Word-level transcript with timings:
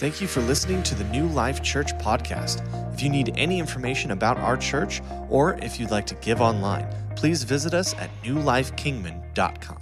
Thank 0.00 0.22
you 0.22 0.28
for 0.28 0.40
listening 0.40 0.82
to 0.84 0.94
the 0.94 1.04
New 1.04 1.26
Life 1.26 1.62
Church 1.62 1.92
podcast. 1.98 2.64
If 2.94 3.02
you 3.02 3.10
need 3.10 3.34
any 3.36 3.58
information 3.58 4.12
about 4.12 4.38
our 4.38 4.56
church 4.56 5.02
or 5.28 5.58
if 5.58 5.78
you'd 5.78 5.90
like 5.90 6.06
to 6.06 6.14
give 6.14 6.40
online, 6.40 6.88
please 7.16 7.42
visit 7.42 7.74
us 7.74 7.92
at 7.96 8.08
newlifekingman.com. 8.22 9.76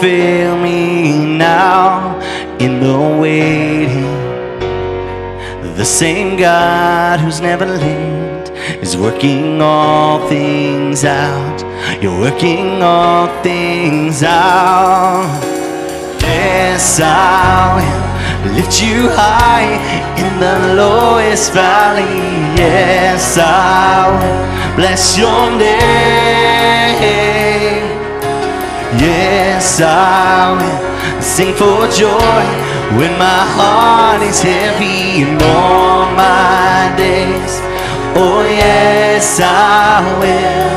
Feel 0.00 0.58
me 0.58 1.36
now 1.38 2.18
in 2.58 2.80
the 2.80 3.20
waiting. 3.20 4.02
The 5.76 5.84
same 5.84 6.36
God 6.36 7.20
who's 7.20 7.40
never 7.40 7.64
late 7.64 8.50
is 8.82 8.96
working 8.96 9.62
all 9.62 10.28
things 10.28 11.04
out. 11.04 11.62
You're 12.02 12.18
working 12.18 12.82
all 12.82 13.28
things 13.44 14.24
out. 14.24 15.55
Yes, 16.58 17.00
I 17.02 17.76
will 17.76 18.52
lift 18.56 18.80
you 18.80 19.10
high 19.12 19.76
in 20.24 20.32
the 20.40 20.56
lowest 20.80 21.52
valley. 21.52 22.16
Yes, 22.56 23.36
I 23.36 24.08
will 24.16 24.76
bless 24.76 25.18
your 25.18 25.50
name. 25.52 25.76
Yes, 28.96 29.82
I 29.82 30.56
will 30.56 31.20
sing 31.20 31.52
for 31.52 31.84
joy 31.92 32.44
when 32.96 33.12
my 33.18 33.42
heart 33.56 34.22
is 34.22 34.40
heavy 34.40 35.28
in 35.28 35.36
all 35.42 36.08
my 36.16 36.94
days. 36.96 37.60
Oh, 38.16 38.40
yes, 38.48 39.40
I 39.42 40.00
will. 40.22 40.76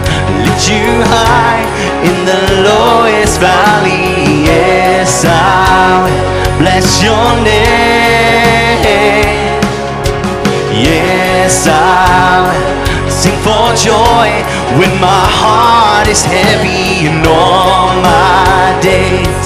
you 0.69 1.01
high 1.05 1.65
in 2.05 2.25
the 2.25 2.41
lowest 2.61 3.39
valley. 3.39 4.45
Yes, 4.45 5.25
I 5.25 6.03
will 6.05 6.59
bless 6.59 7.01
your 7.01 7.35
name. 7.41 8.81
Yes, 10.73 11.67
I 11.67 12.45
will 12.45 13.09
sing 13.09 13.37
for 13.45 13.73
joy 13.73 14.29
when 14.77 14.93
my 15.01 15.25
heart 15.39 16.07
is 16.07 16.23
heavy 16.23 17.07
in 17.07 17.25
all 17.25 17.89
my 18.01 18.77
days. 18.81 19.45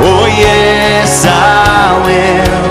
Oh, 0.00 0.26
yes, 0.26 1.24
I 1.26 1.98
will 2.06 2.66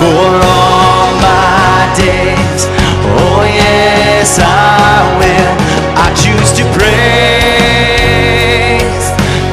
for 0.00 0.40
all 0.40 1.12
my 1.20 1.92
days. 1.96 2.66
Oh, 3.18 3.44
yes, 3.44 4.38
I 4.38 5.18
will. 5.18 5.85
I 5.96 6.12
choose 6.12 6.52
to 6.60 6.64
praise, 6.76 7.16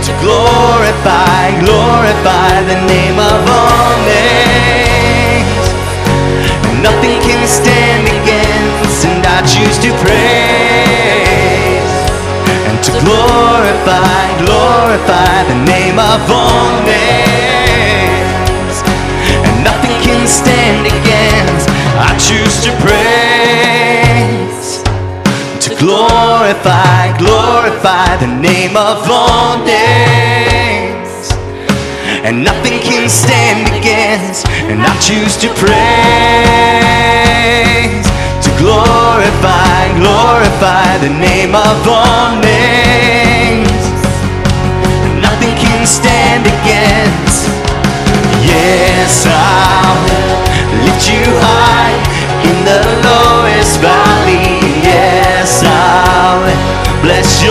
to 0.05 0.11
glorify, 0.19 1.55
glorify 1.63 2.59
the 2.67 2.83
name 2.85 3.15
of 3.17 3.47
all 3.47 3.95
names. 4.03 5.71
Nothing 6.83 7.15
can 7.23 7.47
stand 7.47 8.03
against, 8.19 9.07
and 9.07 9.23
I 9.25 9.39
choose 9.47 9.79
to 9.87 9.91
praise 10.03 11.95
and 12.67 12.75
to 12.83 12.91
glorify, 13.07 14.35
glorify 14.43 15.47
the 15.47 15.55
name 15.63 15.95
of 15.97 16.27
all 16.29 16.83
names. 16.83 18.83
And 19.47 19.63
nothing 19.63 19.95
can 20.03 20.27
stand 20.27 20.87
against, 20.87 21.69
I 21.95 22.11
choose 22.19 22.59
to 22.67 22.71
praise, 22.83 23.42
to 25.63 25.74
glorify, 25.75 27.18
glorify 27.18 28.18
the 28.18 28.28
name 28.28 28.75
of 28.75 29.07
all 29.09 29.57
names 29.63 31.31
and 32.25 32.44
nothing 32.44 32.79
can 32.81 33.07
stand 33.07 33.72
against. 33.72 34.46
And 34.68 34.81
I 34.81 34.91
choose 35.00 35.38
to 35.38 35.47
praise, 35.56 35.72
to 38.44 38.51
glorify, 38.59 39.88
glorify 40.03 40.97
the 41.00 41.16
name 41.16 41.56
of 41.56 41.88
all 41.88 42.35
names. 42.44 43.84
And 45.07 45.22
nothing 45.22 45.56
can 45.63 45.85
stand 45.88 46.44
against. 46.44 47.47
Yes, 48.44 49.24
I 49.28 49.95
will 50.03 50.44
lift 50.84 51.07
you 51.07 51.24
high 51.40 51.72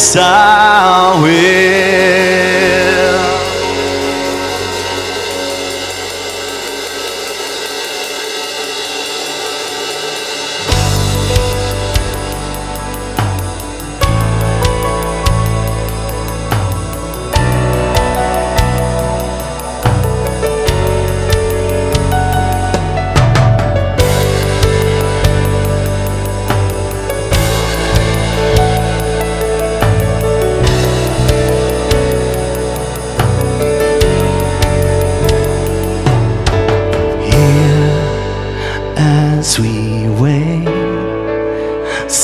Yes, 0.00 0.16
I 0.16 1.20
will 1.22 1.50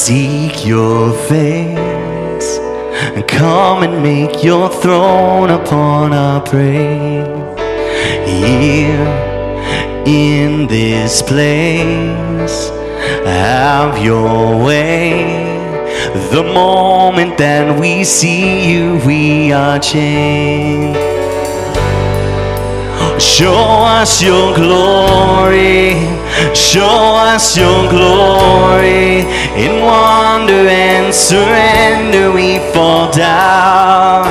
seek 0.07 0.65
your 0.65 1.13
face 1.27 2.59
and 3.17 3.27
come 3.27 3.83
and 3.83 4.05
make 4.05 4.45
your 4.45 4.69
throne 4.69 5.51
upon 5.51 6.13
our 6.13 6.41
praise. 6.41 7.27
Here 8.25 9.09
in 10.07 10.69
this 10.69 11.23
place, 11.23 12.69
have 13.25 13.99
your 13.99 14.65
way. 14.65 15.25
The 16.31 16.45
moment 16.55 17.37
that 17.39 17.77
we 17.81 18.05
see 18.05 18.71
you, 18.71 19.01
we 19.05 19.51
are 19.53 19.81
changed. 19.81 21.01
Show 23.21 23.59
us 23.99 24.23
your 24.23 24.55
glory. 24.55 26.16
Show 26.55 27.17
us 27.33 27.57
your 27.57 27.89
glory. 27.89 29.21
In 29.57 29.81
wonder 29.83 30.69
and 30.69 31.15
surrender, 31.15 32.31
we 32.33 32.59
fall 32.73 33.11
down. 33.11 34.27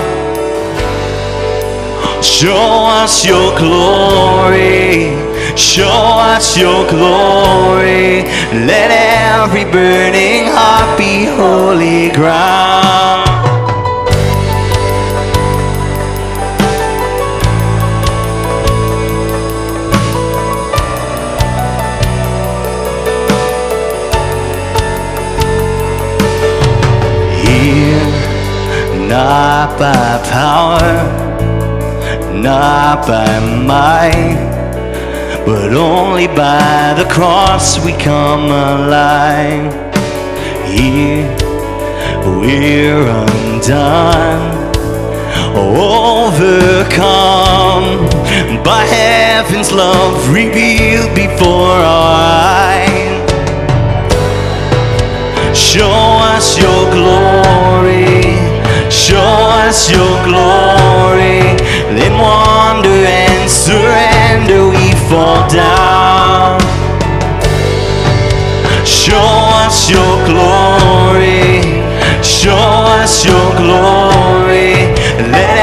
Show 2.22 2.86
us 3.02 3.26
your 3.26 3.58
glory. 3.58 5.14
Show 5.56 5.88
us 6.34 6.58
your 6.58 6.88
glory. 6.90 8.24
Let 8.70 8.92
every 8.92 9.64
burning 9.66 10.48
heart 10.52 10.98
be 10.98 11.26
holy 11.26 12.12
ground. 12.12 13.35
Not 29.16 29.80
by 29.80 30.20
power, 30.30 30.94
not 32.34 33.08
by 33.08 33.40
might, 33.72 34.42
but 35.46 35.72
only 35.74 36.28
by 36.28 36.94
the 37.00 37.06
cross 37.16 37.80
we 37.86 37.94
come 37.94 38.48
alive. 38.52 39.72
Here, 40.68 41.26
we're 42.28 43.08
undone, 43.24 44.44
overcome 45.56 46.66
by 48.70 48.84
heaven's 49.00 49.72
love 49.72 50.28
revealed 50.30 51.16
before 51.16 51.78
our 51.96 52.12
eyes. 52.68 53.16
Show 55.56 55.96
us 56.36 56.58
your 56.58 56.84
glory, 56.92 58.35
show 59.16 59.48
us 59.68 59.90
your 59.90 60.16
glory. 60.28 61.40
Then 61.98 62.14
wonder 62.20 62.98
and 63.24 63.50
surrender, 63.50 64.68
we 64.76 64.88
fall 65.08 65.48
down. 65.48 66.60
Show 68.86 69.32
us 69.64 69.90
your 69.90 70.16
glory, 70.30 71.62
show 72.22 72.68
us 73.00 73.24
your 73.30 73.48
glory. 73.62 74.74
Let 75.36 75.56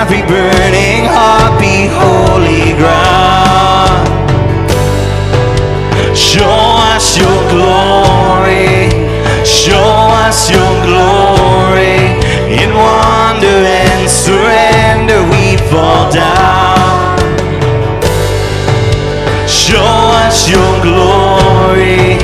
every 0.00 0.22
burning 0.32 1.04
heart 1.14 1.54
be 1.62 1.76
holy 2.00 2.76
ground. 2.80 4.04
Show 6.14 6.60
us 6.92 7.16
your 7.16 7.38
glory. 7.54 8.90
Show. 9.46 9.97
In 12.78 12.84
wonder 12.84 13.46
and 13.46 14.08
surrender, 14.08 15.22
we 15.32 15.56
fall 15.68 16.10
down. 16.12 17.18
Show 19.48 19.82
us 20.24 20.48
your 20.48 20.82
glory. 20.82 22.18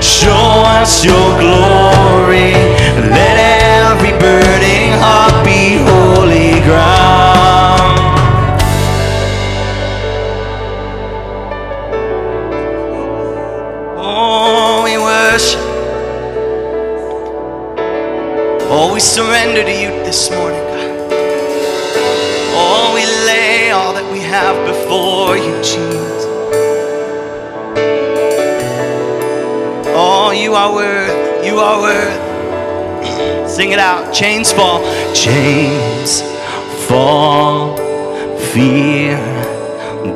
Show 0.00 0.64
us 0.78 1.04
your 1.04 1.28
glory. 1.38 2.52
Let 3.16 3.36
every 3.88 4.12
burning 4.18 4.92
heart 5.02 5.44
be 5.44 5.76
holy 5.76 6.60
ground. 6.64 6.99
Have 24.50 24.66
before 24.66 25.36
you, 25.36 25.54
Jesus. 25.62 26.24
Oh, 29.94 30.32
you 30.36 30.54
are 30.54 30.72
worth. 30.74 31.44
You 31.44 31.56
are 31.58 31.80
worth. 31.80 33.48
Sing 33.48 33.70
it 33.70 33.78
out. 33.78 34.12
Chains 34.12 34.52
fall. 34.52 34.80
Chains 35.14 36.22
fall. 36.88 37.76
Fear 38.52 39.18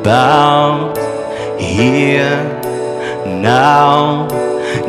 bound 0.03 0.97
here 1.59 2.43
now. 3.25 4.27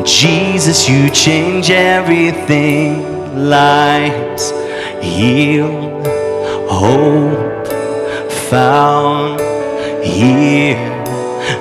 Jesus, 0.04 0.88
you 0.88 1.08
change 1.10 1.70
everything. 1.70 3.14
Lives 3.48 4.50
healed, 5.02 6.06
hope 6.68 7.45
found 8.50 9.40
here 10.04 10.76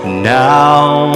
now. 0.05 1.13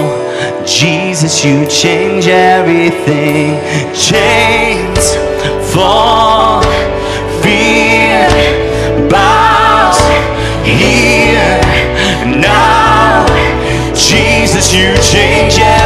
Jesus, 0.66 1.44
you 1.44 1.66
change 1.68 2.26
everything. 2.26 3.54
Chains 3.94 5.14
fall, 5.72 6.62
fear 7.42 8.28
bows 9.08 10.00
here 10.64 11.60
now. 12.40 13.26
Jesus, 13.94 14.74
you 14.74 14.94
change 14.96 15.58
everything. 15.58 15.79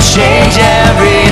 Change 0.00 0.56
everything. 0.58 1.29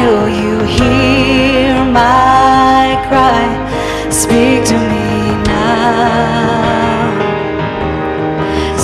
know 0.00 0.26
you 0.26 0.58
hear 0.64 1.84
my 1.84 2.96
cry. 3.08 3.46
Speak 4.10 4.64
to 4.70 4.76
me 4.90 5.08
now. 5.52 7.10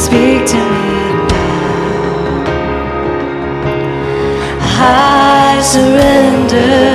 Speak 0.05 0.41
to 0.53 0.61
me 0.75 0.95
now. 1.33 2.45
I 4.79 5.61
surrender. 5.73 6.86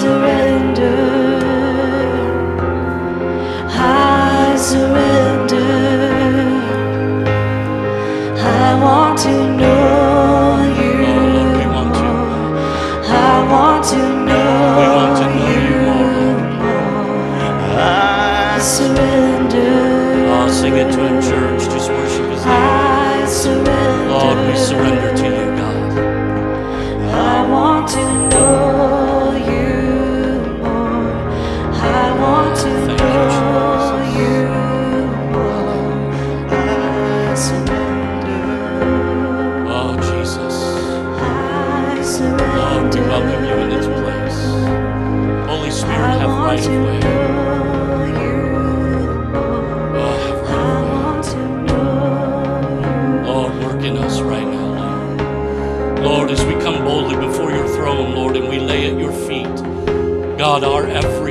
Surrender. 0.00 0.39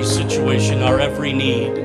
Situation, 0.10 0.82
our 0.82 1.00
every 1.00 1.32
need. 1.34 1.76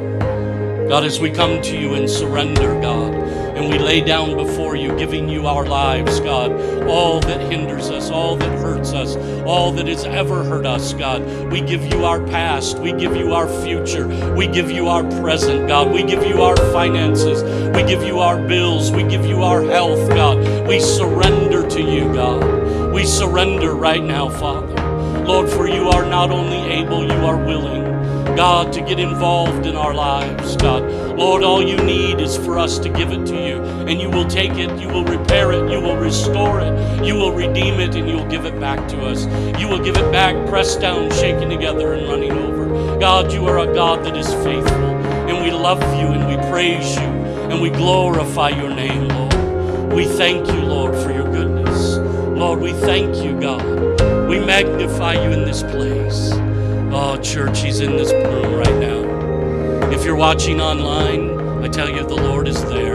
God, 0.89 1.05
as 1.05 1.21
we 1.21 1.31
come 1.31 1.63
to 1.63 1.77
you 1.77 1.95
and 1.95 2.09
surrender, 2.09 2.81
God, 2.81 3.15
and 3.15 3.71
we 3.71 3.79
lay 3.79 4.01
down 4.01 4.37
before 4.37 4.77
you, 4.77 4.97
giving 4.99 5.29
you 5.29 5.47
our 5.47 5.65
lives, 5.65 6.21
God, 6.21 6.53
all 6.89 7.21
that 7.21 7.41
hinders 7.53 7.89
us, 7.91 8.11
all 8.11 8.37
that 8.37 8.59
hurts 8.59 8.93
us, 8.93 9.17
all 9.47 9.73
that 9.73 9.87
has 9.87 10.05
ever 10.05 10.43
hurt 10.43 10.67
us, 10.67 10.93
God. 10.93 11.23
We 11.51 11.61
give 11.61 11.85
you 11.85 12.05
our 12.05 12.21
past, 12.27 12.79
we 12.79 12.93
give 12.93 13.15
you 13.15 13.33
our 13.33 13.49
future, 13.63 14.09
we 14.35 14.47
give 14.47 14.71
you 14.71 14.89
our 14.89 15.05
present, 15.21 15.69
God. 15.69 15.93
We 15.93 16.03
give 16.03 16.27
you 16.27 16.43
our 16.43 16.57
finances, 16.73 17.43
we 17.77 17.83
give 17.85 18.03
you 18.03 18.21
our 18.21 18.37
bills, 18.47 18.91
we 18.91 19.05
give 19.05 19.25
you 19.25 19.43
our 19.43 19.63
health, 19.63 20.09
God. 20.11 20.67
We 20.67 20.81
surrender 20.81 21.69
to 21.69 21.81
you, 21.81 22.13
God. 22.13 22.93
We 22.93 23.05
surrender 23.05 23.75
right 23.75 24.03
now, 24.03 24.29
Father. 24.29 24.75
Lord, 25.25 25.49
for 25.49 25.67
you 25.69 25.89
are 25.89 26.05
not 26.05 26.31
only 26.31 26.59
able, 26.73 27.05
you 27.05 27.25
are 27.25 27.37
willing. 27.37 27.94
God, 28.37 28.73
to 28.73 28.81
get 28.81 28.99
involved 28.99 29.65
in 29.65 29.77
our 29.77 29.95
lives, 29.95 30.57
God. 30.57 30.83
Lord, 31.17 31.45
all 31.45 31.63
you 31.63 31.77
need 31.77 32.21
is 32.21 32.37
for 32.37 32.59
us 32.59 32.79
to 32.81 32.89
give 32.89 33.13
it 33.13 33.25
to 33.27 33.35
you, 33.35 33.63
and 33.87 34.01
you 34.01 34.11
will 34.11 34.27
take 34.27 34.53
it, 34.53 34.77
you 34.81 34.89
will 34.89 35.05
repair 35.05 35.53
it, 35.53 35.71
you 35.71 35.81
will 35.81 35.97
restore 35.97 36.61
it, 36.61 37.05
you 37.05 37.15
will 37.15 37.33
redeem 37.33 37.79
it, 37.81 37.95
and 37.95 38.09
you'll 38.09 38.29
give 38.29 38.45
it 38.45 38.59
back 38.59 38.89
to 38.89 39.01
us. 39.03 39.27
You 39.61 39.69
will 39.69 39.83
give 39.83 39.97
it 39.97 40.11
back, 40.11 40.35
pressed 40.49 40.81
down, 40.81 41.11
shaken 41.13 41.49
together, 41.49 41.93
and 41.93 42.09
running 42.09 42.33
over. 42.33 42.99
God, 42.99 43.33
you 43.33 43.47
are 43.47 43.59
a 43.59 43.73
God 43.73 44.05
that 44.05 44.17
is 44.17 44.27
faithful, 44.27 44.97
and 45.29 45.45
we 45.45 45.53
love 45.53 45.81
you, 45.99 46.09
and 46.09 46.27
we 46.29 46.51
praise 46.51 46.97
you, 46.97 47.03
and 47.51 47.63
we 47.63 47.71
glorify 47.71 48.49
your 48.49 48.71
name, 48.71 49.09
Lord. 49.09 49.93
We 49.93 50.07
thank 50.07 50.49
you, 50.49 50.61
Lord, 50.63 50.95
for 50.97 51.13
your 51.13 51.31
goodness. 51.31 51.99
Lord, 52.37 52.61
we 52.61 52.73
thank 52.73 53.17
you, 53.25 53.39
God. 53.41 53.63
We 54.29 54.41
magnify 54.41 55.15
you 55.15 55.31
in 55.31 55.45
this 55.45 55.63
place. 55.63 56.44
Oh, 56.97 57.17
church, 57.17 57.61
He's 57.61 57.81
in 57.81 57.97
this 57.97 58.13
room 58.13 58.55
right 58.55 58.77
now. 58.77 59.91
If 59.91 60.05
you're 60.05 60.15
watching 60.15 60.61
online, 60.61 61.65
I 61.65 61.67
tell 61.67 61.89
you, 61.89 62.07
the 62.07 62.15
Lord 62.15 62.47
is 62.47 62.65
there. 62.67 62.95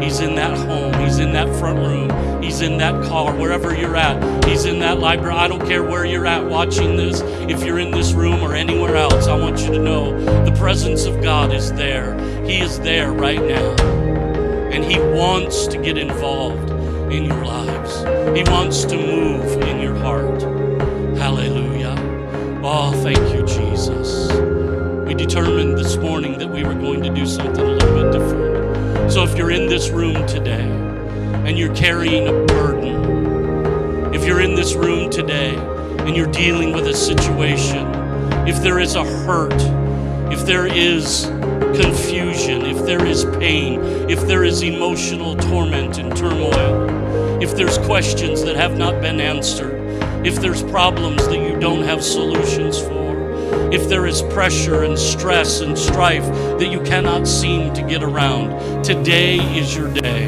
He's 0.00 0.20
in 0.20 0.34
that 0.36 0.56
home. 0.56 0.94
He's 1.04 1.18
in 1.18 1.32
that 1.32 1.54
front 1.56 1.78
room. 1.80 2.42
He's 2.42 2.62
in 2.62 2.78
that 2.78 3.04
car, 3.04 3.34
wherever 3.34 3.76
you're 3.76 3.94
at. 3.94 4.44
He's 4.46 4.64
in 4.64 4.78
that 4.78 5.00
library. 5.00 5.34
I 5.34 5.48
don't 5.48 5.66
care 5.66 5.82
where 5.82 6.06
you're 6.06 6.26
at 6.26 6.46
watching 6.46 6.96
this. 6.96 7.20
If 7.50 7.62
you're 7.62 7.78
in 7.78 7.90
this 7.90 8.14
room 8.14 8.40
or 8.42 8.54
anywhere 8.54 8.96
else, 8.96 9.26
I 9.26 9.36
want 9.36 9.60
you 9.60 9.72
to 9.72 9.78
know 9.78 10.18
the 10.46 10.56
presence 10.56 11.04
of 11.04 11.22
God 11.22 11.52
is 11.52 11.70
there. 11.74 12.18
He 12.46 12.60
is 12.60 12.80
there 12.80 13.12
right 13.12 13.42
now. 13.42 13.72
And 14.72 14.82
He 14.82 14.98
wants 14.98 15.66
to 15.66 15.76
get 15.76 15.98
involved 15.98 16.70
in 17.12 17.24
your 17.24 17.44
lives, 17.44 17.98
He 18.34 18.50
wants 18.50 18.86
to 18.86 18.96
move 18.96 19.60
in 19.60 19.78
your 19.78 19.96
heart. 19.96 20.55
Oh, 22.68 22.90
thank 23.00 23.32
you, 23.32 23.46
Jesus. 23.46 24.28
We 25.06 25.14
determined 25.14 25.78
this 25.78 25.96
morning 25.98 26.36
that 26.38 26.48
we 26.48 26.64
were 26.64 26.74
going 26.74 27.00
to 27.04 27.14
do 27.14 27.24
something 27.24 27.64
a 27.64 27.70
little 27.70 28.02
bit 28.02 28.10
different. 28.10 29.12
So 29.12 29.22
if 29.22 29.38
you're 29.38 29.52
in 29.52 29.68
this 29.68 29.90
room 29.90 30.26
today 30.26 30.68
and 31.46 31.56
you're 31.56 31.72
carrying 31.76 32.26
a 32.26 32.32
burden, 32.46 34.12
if 34.12 34.24
you're 34.24 34.40
in 34.40 34.56
this 34.56 34.74
room 34.74 35.10
today 35.10 35.54
and 35.54 36.16
you're 36.16 36.26
dealing 36.32 36.72
with 36.72 36.88
a 36.88 36.92
situation, 36.92 37.86
if 38.48 38.60
there 38.64 38.80
is 38.80 38.96
a 38.96 39.04
hurt, 39.04 39.54
if 40.32 40.44
there 40.44 40.66
is 40.66 41.26
confusion, 41.80 42.62
if 42.62 42.84
there 42.84 43.06
is 43.06 43.26
pain, 43.38 43.80
if 44.10 44.26
there 44.26 44.42
is 44.42 44.62
emotional 44.62 45.36
torment 45.36 45.98
and 45.98 46.16
turmoil, 46.16 47.40
if 47.40 47.54
there's 47.54 47.78
questions 47.78 48.42
that 48.42 48.56
have 48.56 48.76
not 48.76 49.00
been 49.00 49.20
answered, 49.20 49.75
if 50.26 50.40
there's 50.40 50.60
problems 50.64 51.24
that 51.28 51.38
you 51.38 51.56
don't 51.60 51.84
have 51.84 52.02
solutions 52.02 52.80
for, 52.80 53.72
if 53.72 53.88
there 53.88 54.06
is 54.06 54.22
pressure 54.22 54.82
and 54.82 54.98
stress 54.98 55.60
and 55.60 55.78
strife 55.78 56.26
that 56.58 56.66
you 56.66 56.80
cannot 56.80 57.28
seem 57.28 57.72
to 57.72 57.80
get 57.82 58.02
around, 58.02 58.82
today 58.82 59.36
is 59.56 59.76
your 59.76 59.88
day. 59.94 60.26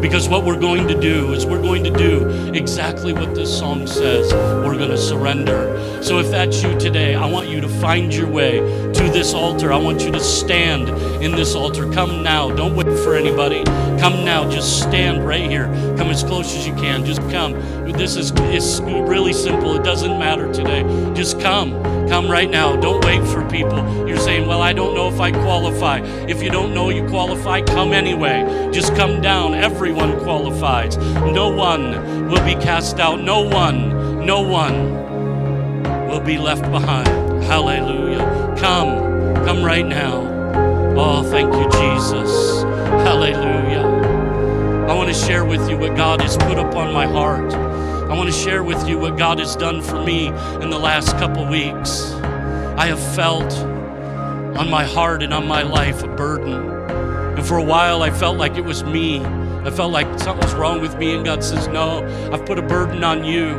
Because 0.00 0.26
what 0.26 0.46
we're 0.46 0.58
going 0.58 0.88
to 0.88 0.98
do 0.98 1.34
is 1.34 1.44
we're 1.44 1.60
going 1.60 1.84
to 1.84 1.90
do 1.90 2.50
exactly 2.54 3.12
what 3.12 3.34
this 3.34 3.58
song 3.58 3.86
says. 3.86 4.32
We're 4.32 4.78
going 4.78 4.88
to 4.88 4.96
surrender. 4.96 6.02
So 6.02 6.18
if 6.18 6.30
that's 6.30 6.62
you 6.62 6.78
today, 6.78 7.14
I 7.14 7.26
want 7.26 7.48
you 7.48 7.60
to 7.60 7.68
find 7.68 8.14
your 8.14 8.28
way 8.28 8.60
to 8.96 9.10
this 9.10 9.34
altar. 9.34 9.72
I 9.72 9.76
want 9.76 10.02
you 10.02 10.10
to 10.10 10.20
stand 10.20 10.88
in 11.22 11.32
this 11.32 11.54
altar. 11.54 11.90
Come 11.92 12.22
now. 12.22 12.50
Don't 12.50 12.74
wait 12.74 12.86
for 13.00 13.14
anybody. 13.14 13.62
Come 14.00 14.24
now. 14.24 14.48
Just 14.50 14.80
stand 14.80 15.26
right 15.26 15.50
here. 15.50 15.66
Come 15.98 16.08
as 16.08 16.22
close 16.22 16.54
as 16.56 16.66
you 16.66 16.74
can. 16.74 17.04
Just 17.04 17.20
come. 17.30 17.52
This 17.92 18.16
is 18.16 18.32
it's 18.36 18.80
really 18.80 19.34
simple. 19.34 19.76
It 19.76 19.84
doesn't 19.84 20.18
matter 20.18 20.50
today. 20.52 20.82
Just 21.14 21.40
come. 21.40 21.72
Come 22.08 22.30
right 22.30 22.48
now. 22.48 22.76
Don't 22.76 23.04
wait 23.04 23.26
for 23.26 23.46
people. 23.50 24.08
You're 24.08 24.18
saying, 24.18 24.46
Well, 24.46 24.62
I 24.62 24.72
don't 24.72 24.94
know 24.94 25.08
if 25.08 25.20
I 25.20 25.30
qualify. 25.30 26.00
If 26.26 26.42
you 26.42 26.50
don't 26.50 26.72
know 26.72 26.88
you 26.88 27.06
qualify, 27.08 27.60
come 27.62 27.92
anyway. 27.92 28.70
Just 28.72 28.94
come 28.96 29.20
down. 29.20 29.54
Everyone 29.54 30.18
qualifies. 30.20 30.96
No 30.96 31.50
one 31.50 32.28
will 32.28 32.44
be 32.44 32.54
cast 32.62 32.98
out. 32.98 33.20
No 33.20 33.42
one, 33.42 34.24
no 34.24 34.40
one 34.40 36.08
will 36.08 36.20
be 36.20 36.38
left 36.38 36.62
behind. 36.70 37.25
Hallelujah. 37.46 38.56
Come. 38.58 39.34
Come 39.44 39.64
right 39.64 39.86
now. 39.86 40.22
Oh, 40.96 41.22
thank 41.22 41.54
you, 41.54 41.70
Jesus. 41.80 42.62
Hallelujah. 43.06 43.86
I 44.88 44.94
want 44.94 45.08
to 45.08 45.14
share 45.14 45.44
with 45.44 45.70
you 45.70 45.78
what 45.78 45.96
God 45.96 46.20
has 46.22 46.36
put 46.36 46.58
upon 46.58 46.92
my 46.92 47.06
heart. 47.06 47.54
I 47.54 48.14
want 48.14 48.28
to 48.28 48.36
share 48.36 48.64
with 48.64 48.88
you 48.88 48.98
what 48.98 49.16
God 49.16 49.38
has 49.38 49.54
done 49.54 49.80
for 49.80 50.02
me 50.02 50.26
in 50.26 50.70
the 50.70 50.78
last 50.78 51.10
couple 51.18 51.46
weeks. 51.46 52.12
I 52.76 52.86
have 52.86 53.14
felt 53.14 53.52
on 54.58 54.68
my 54.68 54.84
heart 54.84 55.22
and 55.22 55.32
on 55.32 55.46
my 55.46 55.62
life 55.62 56.02
a 56.02 56.08
burden. 56.08 56.54
And 57.36 57.46
for 57.46 57.58
a 57.58 57.64
while, 57.64 58.02
I 58.02 58.10
felt 58.10 58.38
like 58.38 58.56
it 58.56 58.64
was 58.64 58.82
me. 58.82 59.24
I 59.24 59.70
felt 59.70 59.92
like 59.92 60.18
something's 60.18 60.54
wrong 60.54 60.80
with 60.80 60.96
me. 60.98 61.14
And 61.14 61.24
God 61.24 61.44
says, 61.44 61.68
No, 61.68 62.04
I've 62.32 62.44
put 62.44 62.58
a 62.58 62.62
burden 62.62 63.04
on 63.04 63.24
you 63.24 63.54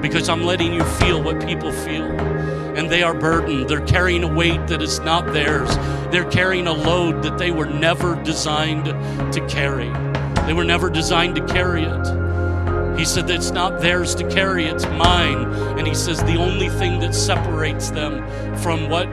because 0.00 0.28
I'm 0.28 0.44
letting 0.44 0.72
you 0.72 0.82
feel 0.82 1.22
what 1.22 1.44
people 1.46 1.70
feel. 1.70 2.08
And 2.78 2.88
they 2.88 3.02
are 3.02 3.12
burdened. 3.12 3.68
They're 3.68 3.84
carrying 3.84 4.22
a 4.22 4.32
weight 4.32 4.68
that 4.68 4.80
is 4.80 5.00
not 5.00 5.26
theirs. 5.32 5.76
They're 6.12 6.30
carrying 6.30 6.68
a 6.68 6.72
load 6.72 7.24
that 7.24 7.36
they 7.36 7.50
were 7.50 7.66
never 7.66 8.14
designed 8.22 8.84
to 8.84 9.46
carry. 9.48 9.90
They 10.46 10.52
were 10.52 10.64
never 10.64 10.88
designed 10.88 11.34
to 11.34 11.44
carry 11.46 11.82
it. 11.82 12.98
He 12.98 13.04
said 13.04 13.26
that 13.26 13.34
it's 13.34 13.50
not 13.50 13.80
theirs 13.80 14.14
to 14.14 14.28
carry, 14.30 14.66
it's 14.66 14.86
mine. 14.86 15.52
And 15.76 15.86
he 15.88 15.94
says 15.94 16.20
the 16.20 16.36
only 16.36 16.68
thing 16.68 17.00
that 17.00 17.14
separates 17.16 17.90
them 17.90 18.24
from 18.58 18.88
what 18.88 19.08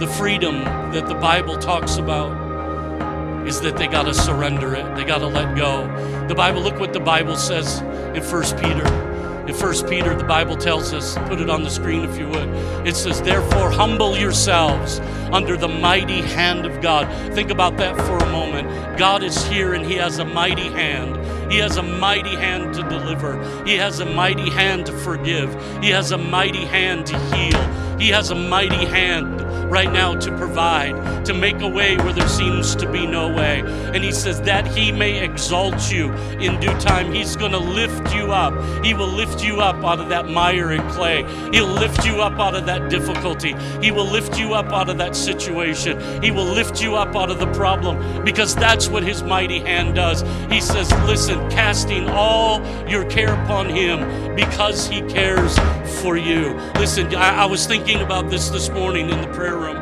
the 0.00 0.06
freedom 0.16 0.64
that 0.92 1.06
the 1.08 1.14
Bible 1.14 1.58
talks 1.58 1.98
about 1.98 3.46
is 3.46 3.60
that 3.60 3.76
they 3.76 3.86
got 3.86 4.04
to 4.04 4.14
surrender 4.14 4.74
it. 4.74 4.94
They 4.96 5.04
got 5.04 5.18
to 5.18 5.26
let 5.26 5.56
go. 5.56 5.86
The 6.26 6.34
Bible, 6.34 6.62
look 6.62 6.80
what 6.80 6.92
the 6.94 7.00
Bible 7.00 7.36
says 7.36 7.80
in 8.16 8.22
1 8.22 8.42
Peter 8.62 9.05
In 9.46 9.54
1 9.54 9.88
Peter, 9.88 10.12
the 10.16 10.24
Bible 10.24 10.56
tells 10.56 10.92
us, 10.92 11.16
put 11.28 11.40
it 11.40 11.48
on 11.48 11.62
the 11.62 11.70
screen 11.70 12.02
if 12.02 12.18
you 12.18 12.28
would. 12.28 12.48
It 12.84 12.96
says, 12.96 13.22
Therefore, 13.22 13.70
humble 13.70 14.16
yourselves 14.18 14.98
under 15.30 15.56
the 15.56 15.68
mighty 15.68 16.20
hand 16.20 16.66
of 16.66 16.80
God. 16.80 17.06
Think 17.32 17.50
about 17.50 17.76
that 17.76 17.96
for 17.96 18.16
a 18.16 18.32
moment. 18.32 18.98
God 18.98 19.22
is 19.22 19.46
here 19.46 19.74
and 19.74 19.86
He 19.86 19.94
has 19.94 20.18
a 20.18 20.24
mighty 20.24 20.68
hand. 20.68 21.16
He 21.52 21.58
has 21.58 21.76
a 21.76 21.82
mighty 21.82 22.34
hand 22.34 22.74
to 22.74 22.82
deliver. 22.82 23.40
He 23.64 23.76
has 23.76 24.00
a 24.00 24.04
mighty 24.04 24.50
hand 24.50 24.86
to 24.86 24.92
forgive. 24.92 25.54
He 25.80 25.90
has 25.90 26.10
a 26.10 26.18
mighty 26.18 26.64
hand 26.64 27.06
to 27.06 27.18
heal. 27.32 27.98
He 28.00 28.08
has 28.08 28.30
a 28.30 28.34
mighty 28.34 28.84
hand 28.84 29.35
right 29.68 29.90
now 29.92 30.14
to 30.14 30.36
provide, 30.36 31.24
to 31.24 31.34
make 31.34 31.60
a 31.60 31.68
way 31.68 31.96
where 31.96 32.12
there 32.12 32.28
seems 32.28 32.74
to 32.76 32.90
be 32.90 33.06
no 33.06 33.28
way. 33.28 33.60
And 33.66 34.02
He 34.02 34.12
says 34.12 34.40
that 34.42 34.66
He 34.66 34.92
may 34.92 35.22
exalt 35.22 35.92
you 35.92 36.12
in 36.40 36.58
due 36.60 36.78
time. 36.80 37.12
He's 37.12 37.36
going 37.36 37.52
to 37.52 37.58
lift 37.58 38.14
you 38.14 38.32
up. 38.32 38.84
He 38.84 38.94
will 38.94 39.08
lift 39.08 39.42
you 39.42 39.60
up 39.60 39.84
out 39.84 40.00
of 40.00 40.08
that 40.10 40.28
mire 40.28 40.70
and 40.70 40.88
clay. 40.90 41.24
He'll 41.52 41.66
lift 41.66 42.06
you 42.06 42.20
up 42.22 42.38
out 42.38 42.54
of 42.54 42.66
that 42.66 42.90
difficulty. 42.90 43.54
He 43.82 43.90
will 43.90 44.06
lift 44.06 44.38
you 44.38 44.54
up 44.54 44.66
out 44.66 44.88
of 44.88 44.98
that 44.98 45.16
situation. 45.16 46.22
He 46.22 46.30
will 46.30 46.44
lift 46.44 46.82
you 46.82 46.94
up 46.96 47.14
out 47.16 47.30
of 47.30 47.38
the 47.38 47.52
problem 47.52 48.24
because 48.24 48.54
that's 48.54 48.88
what 48.88 49.02
His 49.02 49.22
mighty 49.22 49.60
hand 49.60 49.94
does. 49.94 50.22
He 50.50 50.60
says, 50.60 50.90
Listen, 51.06 51.38
casting 51.50 52.08
all 52.08 52.64
your 52.88 53.08
care 53.10 53.34
upon 53.44 53.68
Him 53.68 54.34
because 54.36 54.86
He 54.86 55.00
cares 55.02 55.58
for 56.00 56.16
you. 56.16 56.54
Listen, 56.76 57.14
I, 57.14 57.42
I 57.42 57.46
was 57.46 57.66
thinking 57.66 58.00
about 58.00 58.30
this 58.30 58.48
this 58.50 58.68
morning 58.70 59.10
in 59.10 59.20
the 59.20 59.28
prayer 59.28 59.55
room. 59.56 59.76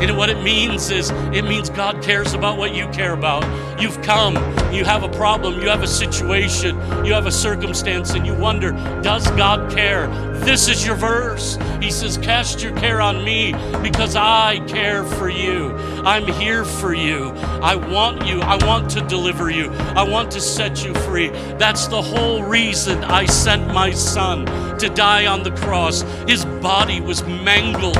And 0.00 0.16
what 0.16 0.30
it 0.30 0.42
means 0.42 0.90
is, 0.90 1.10
it 1.32 1.42
means 1.42 1.68
God 1.68 2.02
cares 2.02 2.32
about 2.32 2.56
what 2.56 2.74
you 2.74 2.88
care 2.88 3.12
about. 3.12 3.44
You've 3.78 4.00
come, 4.00 4.34
you 4.72 4.82
have 4.84 5.02
a 5.02 5.10
problem, 5.10 5.60
you 5.60 5.68
have 5.68 5.82
a 5.82 5.86
situation, 5.86 6.76
you 7.04 7.12
have 7.12 7.26
a 7.26 7.32
circumstance, 7.32 8.14
and 8.14 8.26
you 8.26 8.34
wonder, 8.34 8.72
does 9.02 9.30
God 9.32 9.70
care? 9.70 10.08
This 10.40 10.68
is 10.68 10.84
your 10.84 10.96
verse. 10.96 11.58
He 11.80 11.90
says, 11.90 12.16
Cast 12.16 12.62
your 12.62 12.74
care 12.76 13.00
on 13.00 13.24
me 13.24 13.52
because 13.82 14.16
I 14.16 14.60
care 14.66 15.04
for 15.04 15.28
you. 15.28 15.76
I'm 16.04 16.26
here 16.26 16.64
for 16.64 16.94
you. 16.94 17.30
I 17.62 17.76
want 17.76 18.26
you. 18.26 18.40
I 18.40 18.56
want 18.66 18.90
to 18.92 19.00
deliver 19.02 19.50
you. 19.50 19.70
I 19.70 20.02
want 20.02 20.30
to 20.32 20.40
set 20.40 20.84
you 20.84 20.94
free. 20.94 21.28
That's 21.58 21.86
the 21.88 22.00
whole 22.00 22.42
reason 22.42 23.04
I 23.04 23.26
sent 23.26 23.66
my 23.68 23.92
son 23.92 24.46
to 24.78 24.88
die 24.88 25.26
on 25.26 25.42
the 25.42 25.50
cross. 25.52 26.02
His 26.26 26.44
body 26.44 27.00
was 27.02 27.22
mangled, 27.24 27.98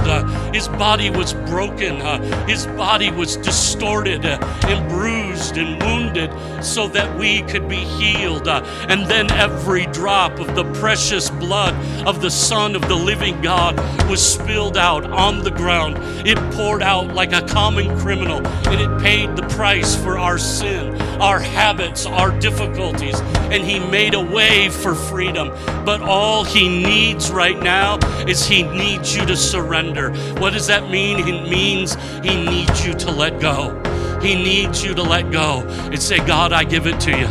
his 0.55 0.67
body 0.67 1.11
was 1.11 1.35
broken, 1.35 2.01
his 2.49 2.67
body 2.69 3.11
was 3.11 3.37
distorted 3.37 4.25
and 4.25 4.89
bruised 4.89 5.59
and 5.59 5.83
wounded 5.83 6.31
so 6.65 6.89
that 6.89 7.19
we 7.19 7.43
could 7.43 7.69
be 7.69 7.77
healed. 7.77 8.49
And 8.49 9.07
then 9.07 9.31
every 9.33 9.87
drop 9.87 10.39
of 10.41 10.55
the 10.55 10.65
precious 10.81 11.29
blood 11.29 11.75
of 12.07 12.23
the 12.23 12.30
Son 12.31 12.77
of 12.77 12.83
the 12.83 12.95
living 12.95 13.41
God 13.43 13.77
was 14.09 14.25
spilled 14.25 14.77
out 14.77 15.05
on 15.05 15.41
the 15.41 15.51
ground. 15.51 15.97
It 16.27 16.39
poured 16.53 16.83
out 16.83 17.15
like 17.15 17.33
a 17.33 17.43
common 17.43 17.99
criminal, 17.99 18.47
and 18.69 18.81
it 18.81 19.03
paid 19.03 19.37
the 19.37 19.47
price 19.49 19.95
for 19.97 20.19
our 20.19 20.39
sin, 20.39 21.01
our 21.21 21.39
habits, 21.39 22.07
our 22.07 22.31
difficulties, 22.39 23.19
and 23.51 23.65
He 23.65 23.79
made 23.79 24.15
a 24.15 24.21
way 24.21 24.69
for 24.69 24.95
freedom. 24.95 25.51
But 25.85 26.03
all 26.03 26.45
He 26.45 26.69
needs 26.69 27.31
right 27.31 27.59
now 27.59 27.99
is 28.27 28.47
He 28.47 28.63
needs 28.63 29.17
you 29.17 29.27
to 29.27 29.37
surrender. 29.37 30.13
What 30.35 30.53
does 30.53 30.67
that 30.69 30.91
mean? 30.91 31.19
It 31.27 31.51
means 31.51 31.97
He 32.23 32.45
needs 32.45 32.87
you 32.87 32.95
to 32.95 33.11
let 33.11 33.41
go. 33.41 33.77
He 34.21 34.35
needs 34.35 34.85
you 34.85 34.95
to 34.95 35.03
let 35.03 35.31
go 35.31 35.63
and 35.67 36.01
say, 36.01 36.19
God, 36.19 36.53
I 36.53 36.65
give 36.65 36.87
it 36.87 37.01
to 37.01 37.11
you. 37.11 37.27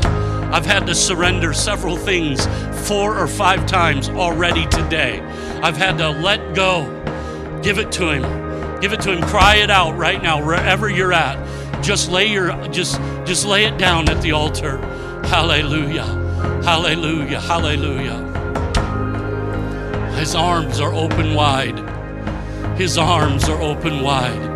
I've 0.52 0.66
had 0.66 0.88
to 0.88 0.96
surrender 0.96 1.54
several 1.54 1.96
things 1.96 2.48
four 2.80 3.18
or 3.18 3.28
five 3.28 3.66
times 3.66 4.10
already 4.10 4.66
today. 4.68 5.20
I've 5.62 5.78
had 5.78 5.98
to 5.98 6.10
let 6.10 6.56
go. 6.56 6.96
Give 7.62 7.78
it 7.78 7.92
to 7.94 8.10
Him. 8.10 8.80
Give 8.80 8.94
it 8.94 9.02
to 9.02 9.12
Him. 9.12 9.22
Cry 9.24 9.56
it 9.58 9.70
out 9.70 9.98
right 9.98 10.22
now, 10.22 10.44
wherever 10.44 10.90
you're 10.90 11.14
at. 11.14 11.38
Just 11.84 12.10
lay 12.10 12.28
your 12.28 12.52
just 12.68 13.00
just 13.26 13.46
lay 13.46 13.66
it 13.66 13.78
down 13.78 14.10
at 14.10 14.22
the 14.22 14.32
altar. 14.32 14.78
Hallelujah. 15.28 16.06
Hallelujah. 16.64 17.40
Hallelujah. 17.40 18.28
His 20.18 20.36
arms 20.36 20.80
are 20.80 20.94
open 20.94 21.34
wide. 21.34 21.80
His 22.78 22.98
arms 22.98 23.48
are 23.48 23.62
open 23.62 24.02
wide. 24.02 24.50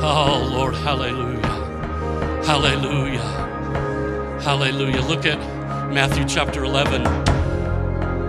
Oh 0.00 0.48
Lord, 0.52 0.74
hallelujah. 0.74 1.38
Hallelujah. 2.44 4.40
Hallelujah. 4.42 5.00
Look 5.02 5.26
at 5.26 5.57
Matthew 5.90 6.26
chapter 6.26 6.64
11. 6.64 7.02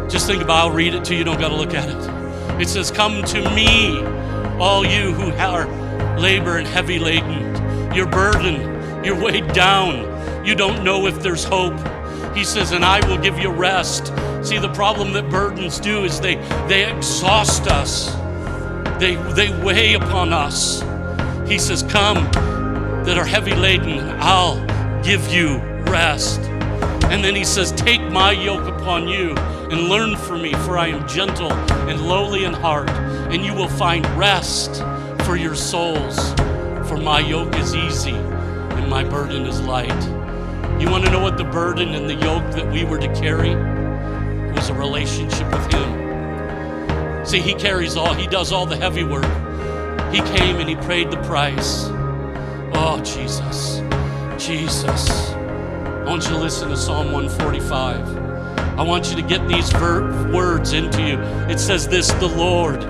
Just 0.10 0.28
think 0.28 0.42
about 0.42 0.68
I'll 0.68 0.72
read 0.72 0.94
it 0.94 1.04
to 1.06 1.16
you, 1.16 1.26
don't 1.26 1.40
got 1.40 1.50
to 1.50 1.56
look 1.56 1.74
at 1.74 1.90
it. 1.90 2.62
It 2.62 2.70
says, 2.70 2.90
Come 2.90 3.22
to 3.24 3.50
me, 3.54 4.00
all 4.58 4.86
you 4.86 5.12
who 5.12 5.32
are 5.34 5.68
labor 6.18 6.58
and 6.58 6.66
heavy 6.66 7.00
laden. 7.00 7.94
You're 7.94 8.08
burdened, 8.08 9.06
you're 9.06 9.22
weighed 9.22 9.52
down, 9.52 10.46
you 10.46 10.56
don't 10.56 10.86
know 10.86 11.06
if 11.06 11.22
there's 11.22 11.44
hope. 11.44 11.78
He 12.34 12.46
says, 12.46 12.72
And 12.72 12.86
I 12.86 13.06
will 13.08 13.18
give 13.18 13.38
you 13.38 13.50
rest. 13.50 14.08
See, 14.42 14.58
the 14.58 14.72
problem 14.74 15.12
that 15.14 15.30
burdens 15.30 15.82
do 15.82 16.06
is 16.06 16.22
they, 16.22 16.36
they 16.70 16.90
exhaust 16.90 17.68
us, 17.68 18.16
they, 19.00 19.16
they 19.34 19.54
weigh 19.62 19.96
upon 19.96 20.32
us. 20.32 20.82
He 21.48 21.60
says, 21.60 21.84
Come 21.84 22.32
that 23.04 23.18
are 23.18 23.26
heavy 23.26 23.54
laden, 23.54 24.00
I'll 24.22 24.66
give 25.04 25.28
you 25.32 25.58
rest. 25.92 26.40
And 27.10 27.24
then 27.24 27.36
he 27.36 27.44
says, 27.44 27.72
Take 27.72 28.02
my 28.12 28.32
yoke 28.32 28.68
upon 28.68 29.08
you 29.08 29.36
and 29.72 29.90
learn 29.90 30.16
from 30.16 30.44
me, 30.44 30.54
for 30.54 30.78
I 30.78 30.88
am 30.88 31.08
gentle 31.08 31.52
and 31.52 32.02
lowly 32.02 32.46
in 32.46 32.54
heart, 32.54 32.90
and 32.90 33.44
you 33.44 33.54
will 33.54 33.68
find 33.68 34.06
rest 34.18 34.84
for 35.26 35.36
your 35.36 35.56
souls. 35.56 36.34
For 36.88 36.98
my 36.98 37.20
yoke 37.20 37.56
is 37.56 37.76
easy 37.76 38.16
and 38.16 38.90
my 38.90 39.04
burden 39.04 39.46
is 39.46 39.60
light. 39.62 40.02
You 40.80 40.90
want 40.90 41.04
to 41.06 41.12
know 41.12 41.20
what 41.20 41.38
the 41.38 41.44
burden 41.44 41.94
and 41.94 42.10
the 42.10 42.16
yoke 42.16 42.52
that 42.54 42.72
we 42.72 42.84
were 42.84 42.98
to 43.00 43.14
carry? 43.14 43.50
It 43.52 44.56
was 44.56 44.70
a 44.70 44.74
relationship 44.74 45.52
with 45.52 45.74
Him. 45.74 47.26
See, 47.26 47.42
He 47.42 47.54
carries 47.54 47.98
all, 47.98 48.14
He 48.14 48.28
does 48.28 48.52
all 48.52 48.66
the 48.66 48.78
heavy 48.78 49.04
work. 49.04 49.26
He 50.14 50.22
came 50.38 50.58
and 50.58 50.70
He 50.70 50.76
paid 50.76 51.12
the 51.12 51.22
price. 51.24 51.86
Oh, 52.74 53.02
Jesus. 53.04 53.82
Jesus. 54.44 55.39
I 56.02 56.12
want 56.12 56.24
you 56.24 56.30
to 56.32 56.38
listen 56.38 56.70
to 56.70 56.78
Psalm 56.78 57.12
145. 57.12 58.18
I 58.80 58.82
want 58.82 59.10
you 59.10 59.16
to 59.18 59.22
get 59.22 59.48
these 59.48 59.70
ver- 59.72 60.32
words 60.34 60.74
into 60.74 61.02
you. 61.02 61.20
It 61.52 61.60
says 61.60 61.88
this 61.88 62.10
The 62.14 62.28
Lord 62.28 62.84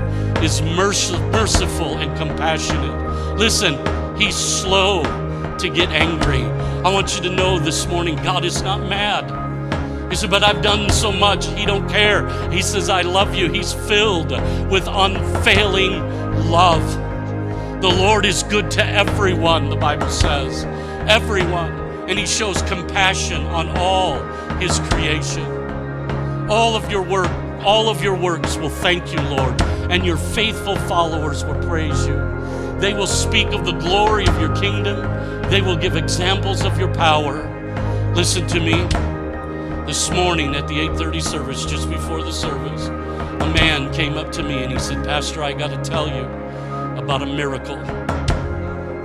is 0.43 0.61
merciful 0.61 1.97
and 1.97 2.15
compassionate. 2.17 3.37
Listen, 3.37 3.75
He's 4.15 4.35
slow 4.35 5.03
to 5.57 5.69
get 5.69 5.89
angry. 5.89 6.43
I 6.85 6.89
want 6.93 7.15
you 7.15 7.23
to 7.23 7.35
know 7.35 7.59
this 7.59 7.87
morning 7.87 8.15
God 8.17 8.45
is 8.45 8.61
not 8.61 8.81
mad. 8.81 10.09
He 10.09 10.15
said, 10.15 10.29
But 10.29 10.43
I've 10.43 10.61
done 10.61 10.89
so 10.91 11.11
much. 11.11 11.47
He 11.47 11.65
don't 11.65 11.89
care. 11.89 12.29
He 12.51 12.61
says, 12.61 12.89
I 12.89 13.01
love 13.01 13.35
you. 13.35 13.51
He's 13.51 13.73
filled 13.73 14.31
with 14.69 14.87
unfailing 14.87 15.99
love. 16.49 16.83
The 17.81 17.89
Lord 17.89 18.25
is 18.25 18.43
good 18.43 18.69
to 18.71 18.85
everyone, 18.85 19.69
the 19.69 19.75
Bible 19.75 20.09
says. 20.09 20.65
Everyone. 21.09 21.88
And 22.09 22.17
He 22.17 22.25
shows 22.25 22.61
compassion 22.63 23.45
on 23.45 23.69
all 23.77 24.19
His 24.57 24.79
creation. 24.89 25.45
All 26.49 26.75
of 26.75 26.89
your 26.89 27.03
work, 27.03 27.29
all 27.63 27.87
of 27.87 28.01
your 28.03 28.15
works 28.15 28.57
will 28.57 28.69
thank 28.69 29.13
you, 29.13 29.21
Lord, 29.29 29.61
and 29.91 30.03
your 30.03 30.17
faithful 30.17 30.75
followers 30.75 31.45
will 31.45 31.61
praise 31.67 32.07
you. 32.07 32.17
They 32.79 32.93
will 32.95 33.07
speak 33.07 33.49
of 33.49 33.63
the 33.63 33.73
glory 33.73 34.25
of 34.25 34.39
your 34.41 34.55
kingdom. 34.55 35.01
They 35.51 35.61
will 35.61 35.75
give 35.75 35.95
examples 35.95 36.63
of 36.63 36.79
your 36.79 36.91
power. 36.95 37.45
Listen 38.15 38.47
to 38.47 38.59
me. 38.59 38.87
This 39.85 40.09
morning 40.09 40.55
at 40.55 40.67
the 40.67 40.79
8:30 40.79 41.19
service, 41.21 41.63
just 41.65 41.89
before 41.89 42.23
the 42.23 42.31
service, 42.31 42.87
a 42.87 43.53
man 43.53 43.91
came 43.93 44.17
up 44.17 44.31
to 44.31 44.43
me 44.43 44.63
and 44.63 44.71
he 44.71 44.79
said, 44.79 45.03
"Pastor, 45.05 45.43
I 45.43 45.53
got 45.53 45.69
to 45.69 45.77
tell 45.89 46.07
you 46.07 46.25
about 46.97 47.21
a 47.21 47.25
miracle." 47.25 47.77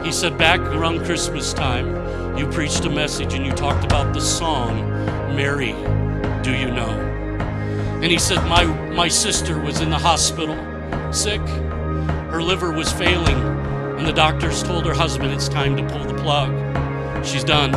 He 0.05 0.12
said, 0.12 0.37
"Back 0.37 0.61
around 0.61 1.05
Christmas 1.05 1.55
time, 1.55 2.37
you 2.37 2.47
preached 2.49 2.85
a 2.85 2.90
message 2.90 3.33
and 3.35 3.47
you 3.47 3.53
talked 3.53 3.85
about 3.85 4.12
the 4.12 4.21
song, 4.21 4.90
Mary, 5.35 5.73
do 6.43 6.53
you 6.55 6.71
know? 6.71 6.90
And 8.03 8.12
he 8.12 8.19
said, 8.19 8.45
My, 8.49 8.64
my 8.93 9.09
sister 9.09 9.59
was 9.59 9.81
in 9.81 9.88
the 9.88 9.99
hospital, 9.99 10.57
sick. 11.12 11.40
Her 12.31 12.43
liver 12.43 12.71
was 12.71 12.93
failing, 12.93 13.38
and 13.97 14.07
the 14.07 14.12
doctors 14.12 14.62
told 14.62 14.85
her 14.85 14.93
husband 14.93 15.33
it's 15.33 15.49
time 15.49 15.77
to 15.77 15.87
pull 15.87 16.05
the 16.05 16.21
plug. 16.21 16.51
She's 17.25 17.45
done. 17.45 17.73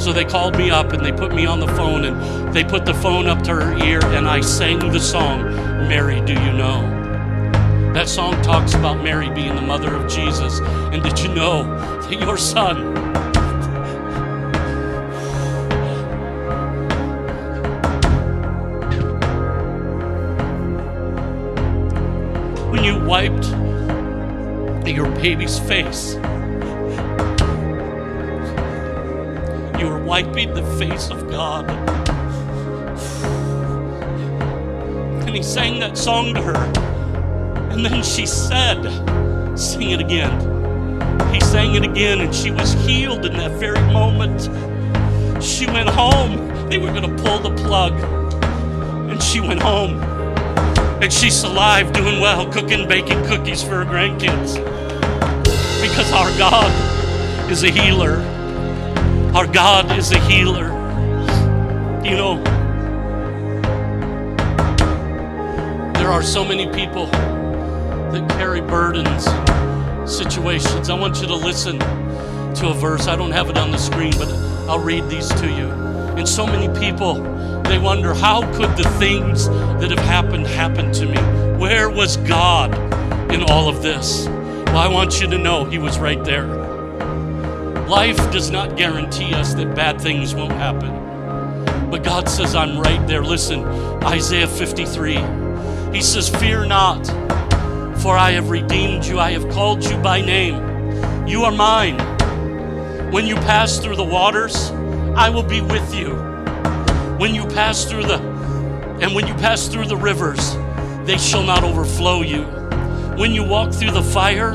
So 0.00 0.12
they 0.12 0.24
called 0.24 0.56
me 0.58 0.70
up 0.70 0.92
and 0.92 1.04
they 1.04 1.12
put 1.12 1.32
me 1.32 1.46
on 1.46 1.60
the 1.60 1.68
phone 1.68 2.04
and 2.04 2.52
they 2.52 2.64
put 2.64 2.84
the 2.84 2.94
phone 2.94 3.28
up 3.28 3.42
to 3.44 3.54
her 3.54 3.78
ear 3.84 4.04
and 4.06 4.26
I 4.26 4.40
sang 4.40 4.78
the 4.78 5.00
song, 5.00 5.44
Mary, 5.88 6.20
do 6.22 6.32
you 6.32 6.52
know? 6.52 7.05
That 7.96 8.10
song 8.10 8.40
talks 8.42 8.74
about 8.74 9.02
Mary 9.02 9.30
being 9.30 9.54
the 9.54 9.62
mother 9.62 9.94
of 9.94 10.06
Jesus. 10.06 10.60
And 10.92 11.02
did 11.02 11.18
you 11.18 11.28
know 11.28 11.62
that 12.02 12.20
your 12.20 12.36
son, 12.36 12.92
when 22.70 22.84
you 22.84 23.02
wiped 23.02 23.46
your 24.86 25.10
baby's 25.12 25.58
face, 25.58 26.16
you 29.80 29.88
were 29.88 30.02
wiping 30.04 30.52
the 30.52 30.76
face 30.78 31.08
of 31.08 31.30
God. 31.30 31.70
And 35.22 35.34
he 35.34 35.42
sang 35.42 35.80
that 35.80 35.96
song 35.96 36.34
to 36.34 36.42
her. 36.42 36.95
And 37.76 37.84
then 37.84 38.02
she 38.02 38.24
said, 38.24 38.82
Sing 39.54 39.90
it 39.90 40.00
again. 40.00 40.32
He 41.30 41.40
sang 41.40 41.74
it 41.74 41.84
again, 41.84 42.22
and 42.22 42.34
she 42.34 42.50
was 42.50 42.72
healed 42.72 43.26
in 43.26 43.34
that 43.34 43.50
very 43.60 43.80
moment. 43.92 44.44
She 45.44 45.66
went 45.66 45.90
home. 45.90 46.70
They 46.70 46.78
were 46.78 46.90
going 46.90 47.02
to 47.02 47.22
pull 47.22 47.38
the 47.38 47.54
plug. 47.54 47.92
And 49.10 49.22
she 49.22 49.40
went 49.40 49.60
home. 49.60 50.02
And 51.02 51.12
she's 51.12 51.42
alive, 51.42 51.92
doing 51.92 52.18
well, 52.18 52.50
cooking, 52.50 52.88
baking 52.88 53.22
cookies 53.26 53.62
for 53.62 53.84
her 53.84 53.84
grandkids. 53.84 54.54
Because 55.82 56.10
our 56.12 56.30
God 56.38 57.50
is 57.50 57.62
a 57.62 57.70
healer. 57.70 58.22
Our 59.34 59.46
God 59.46 59.98
is 59.98 60.12
a 60.12 60.18
healer. 60.20 60.68
You 62.02 62.16
know, 62.16 62.42
there 65.92 66.08
are 66.08 66.22
so 66.22 66.42
many 66.42 66.68
people 66.68 67.10
that 68.16 68.30
carry 68.30 68.60
burdens, 68.62 69.24
situations. 70.10 70.88
I 70.88 70.98
want 70.98 71.20
you 71.20 71.26
to 71.26 71.34
listen 71.34 71.78
to 71.78 72.68
a 72.70 72.74
verse. 72.74 73.08
I 73.08 73.16
don't 73.16 73.32
have 73.32 73.50
it 73.50 73.58
on 73.58 73.70
the 73.70 73.78
screen, 73.78 74.12
but 74.16 74.28
I'll 74.68 74.78
read 74.78 75.08
these 75.08 75.28
to 75.28 75.46
you. 75.46 75.68
And 76.16 76.26
so 76.26 76.46
many 76.46 76.68
people, 76.78 77.22
they 77.64 77.78
wonder 77.78 78.14
how 78.14 78.40
could 78.56 78.74
the 78.76 78.88
things 78.98 79.48
that 79.48 79.90
have 79.90 80.04
happened 80.06 80.46
happen 80.46 80.92
to 80.92 81.06
me? 81.06 81.18
Where 81.58 81.90
was 81.90 82.16
God 82.18 82.72
in 83.30 83.42
all 83.42 83.68
of 83.68 83.82
this? 83.82 84.24
Well, 84.26 84.78
I 84.78 84.88
want 84.88 85.20
you 85.20 85.26
to 85.28 85.38
know 85.38 85.64
He 85.64 85.78
was 85.78 85.98
right 85.98 86.22
there. 86.24 86.46
Life 87.86 88.16
does 88.32 88.50
not 88.50 88.76
guarantee 88.76 89.34
us 89.34 89.52
that 89.54 89.74
bad 89.76 90.00
things 90.00 90.34
won't 90.34 90.52
happen. 90.52 91.90
But 91.90 92.02
God 92.02 92.28
says, 92.28 92.54
I'm 92.54 92.78
right 92.78 93.06
there. 93.06 93.22
Listen, 93.22 93.62
Isaiah 94.02 94.48
53. 94.48 95.18
He 95.92 96.02
says, 96.02 96.28
Fear 96.28 96.66
not, 96.66 97.06
for 98.06 98.16
I 98.16 98.30
have 98.30 98.50
redeemed 98.50 99.04
you. 99.04 99.18
I 99.18 99.32
have 99.32 99.48
called 99.50 99.82
you 99.84 99.96
by 99.96 100.20
name. 100.20 101.26
You 101.26 101.42
are 101.42 101.50
mine. 101.50 101.98
When 103.10 103.26
you 103.26 103.34
pass 103.34 103.80
through 103.80 103.96
the 103.96 104.04
waters, 104.04 104.70
I 105.16 105.28
will 105.28 105.42
be 105.42 105.60
with 105.60 105.92
you. 105.92 106.14
When 107.18 107.34
you 107.34 107.44
pass 107.48 107.84
through 107.84 108.04
the 108.04 108.20
and 109.00 109.12
when 109.12 109.26
you 109.26 109.34
pass 109.34 109.66
through 109.66 109.86
the 109.86 109.96
rivers, 109.96 110.54
they 111.04 111.18
shall 111.18 111.42
not 111.42 111.64
overflow 111.64 112.22
you. 112.22 112.44
When 113.18 113.32
you 113.32 113.42
walk 113.42 113.74
through 113.74 113.90
the 113.90 114.04
fire, 114.04 114.52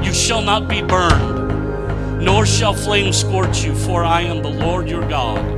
you 0.00 0.14
shall 0.14 0.42
not 0.42 0.68
be 0.68 0.80
burned, 0.80 2.24
nor 2.24 2.46
shall 2.46 2.74
flames 2.74 3.18
scorch 3.18 3.64
you, 3.64 3.74
for 3.74 4.04
I 4.04 4.20
am 4.20 4.40
the 4.40 4.50
Lord 4.50 4.88
your 4.88 5.08
God, 5.08 5.56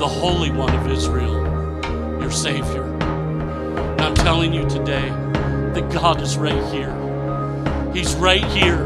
the 0.00 0.08
Holy 0.08 0.50
One 0.50 0.74
of 0.74 0.90
Israel, 0.90 1.44
your 2.20 2.32
Savior. 2.32 2.82
And 2.82 4.00
I'm 4.00 4.16
telling 4.16 4.52
you 4.52 4.68
today 4.68 5.25
that 5.76 5.92
God 5.92 6.22
is 6.22 6.38
right 6.38 6.64
here. 6.72 6.90
He's 7.92 8.14
right 8.14 8.44
here. 8.44 8.82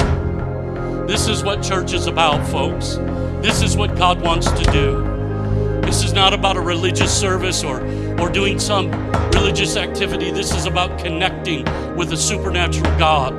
This 1.06 1.28
is 1.28 1.44
what 1.44 1.62
church 1.62 1.92
is 1.92 2.08
about, 2.08 2.44
folks. 2.48 2.96
This 3.40 3.62
is 3.62 3.76
what 3.76 3.96
God 3.96 4.20
wants 4.20 4.50
to 4.50 4.64
do. 4.72 5.80
This 5.82 6.02
is 6.02 6.12
not 6.12 6.34
about 6.34 6.56
a 6.56 6.60
religious 6.60 7.16
service 7.16 7.62
or, 7.62 7.80
or 8.20 8.28
doing 8.28 8.58
some 8.58 8.90
religious 9.30 9.76
activity. 9.76 10.32
This 10.32 10.52
is 10.52 10.66
about 10.66 10.98
connecting 10.98 11.64
with 11.94 12.12
a 12.12 12.16
supernatural 12.16 12.98
God 12.98 13.38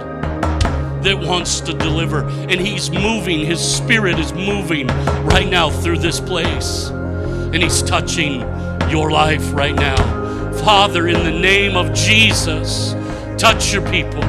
that 1.04 1.20
wants 1.20 1.60
to 1.62 1.74
deliver. 1.74 2.24
And 2.30 2.54
He's 2.54 2.90
moving, 2.90 3.46
His 3.46 3.60
Spirit 3.60 4.18
is 4.18 4.32
moving 4.32 4.88
right 5.26 5.50
now 5.50 5.70
through 5.70 5.98
this 5.98 6.22
place. 6.22 6.88
And 6.88 7.58
He's 7.58 7.84
touching 7.84 8.40
your 8.90 9.12
life 9.12 9.52
right 9.52 9.76
now. 9.76 9.98
Father, 10.64 11.10
in 11.10 11.22
the 11.26 11.38
name 11.38 11.76
of 11.76 11.94
Jesus, 11.94 12.96
touch 13.42 13.74
your 13.74 13.82
people. 13.90 14.22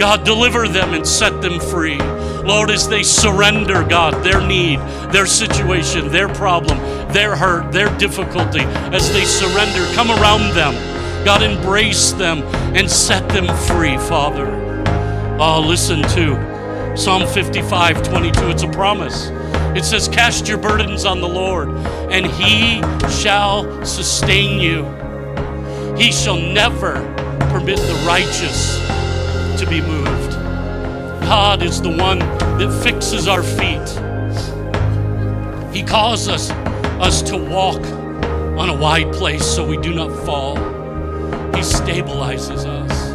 God, 0.00 0.24
deliver 0.24 0.66
them 0.66 0.94
and 0.94 1.06
set 1.06 1.40
them 1.40 1.60
free. 1.60 1.98
Lord, 2.42 2.72
as 2.72 2.88
they 2.88 3.04
surrender, 3.04 3.84
God, 3.84 4.24
their 4.24 4.44
need, 4.44 4.80
their 5.12 5.26
situation, 5.26 6.08
their 6.08 6.28
problem, 6.28 6.76
their 7.12 7.36
hurt, 7.36 7.70
their 7.70 7.96
difficulty, 7.98 8.62
as 8.90 9.12
they 9.12 9.24
surrender, 9.24 9.86
come 9.94 10.10
around 10.10 10.56
them. 10.56 10.74
God, 11.24 11.44
embrace 11.44 12.10
them 12.10 12.42
and 12.74 12.90
set 12.90 13.28
them 13.28 13.46
free, 13.68 13.96
Father. 13.96 14.48
Oh, 15.38 15.60
listen 15.64 16.02
to 16.02 16.96
Psalm 16.96 17.28
55 17.28 18.02
22. 18.02 18.50
It's 18.50 18.64
a 18.64 18.68
promise. 18.70 19.28
It 19.76 19.84
says, 19.84 20.08
Cast 20.08 20.48
your 20.48 20.58
burdens 20.58 21.04
on 21.04 21.20
the 21.20 21.28
Lord, 21.28 21.68
and 22.10 22.26
he 22.26 22.80
shall 23.08 23.84
sustain 23.84 24.58
you. 24.58 24.82
He 25.96 26.10
shall 26.10 26.36
never 26.36 26.96
permit 27.52 27.76
the 27.76 28.04
righteous 28.06 28.78
to 29.60 29.66
be 29.68 29.82
moved. 29.82 30.32
God 31.20 31.62
is 31.62 31.82
the 31.82 31.90
one 31.90 32.18
that 32.18 32.80
fixes 32.82 33.28
our 33.28 33.42
feet. 33.42 33.88
He 35.76 35.82
calls 35.82 36.28
us, 36.28 36.50
us 36.98 37.20
to 37.22 37.36
walk 37.36 37.84
on 38.58 38.70
a 38.70 38.74
wide 38.74 39.12
place 39.12 39.44
so 39.44 39.66
we 39.66 39.76
do 39.76 39.94
not 39.94 40.10
fall. 40.24 40.56
He 41.54 41.60
stabilizes 41.60 42.64
us. 42.64 43.10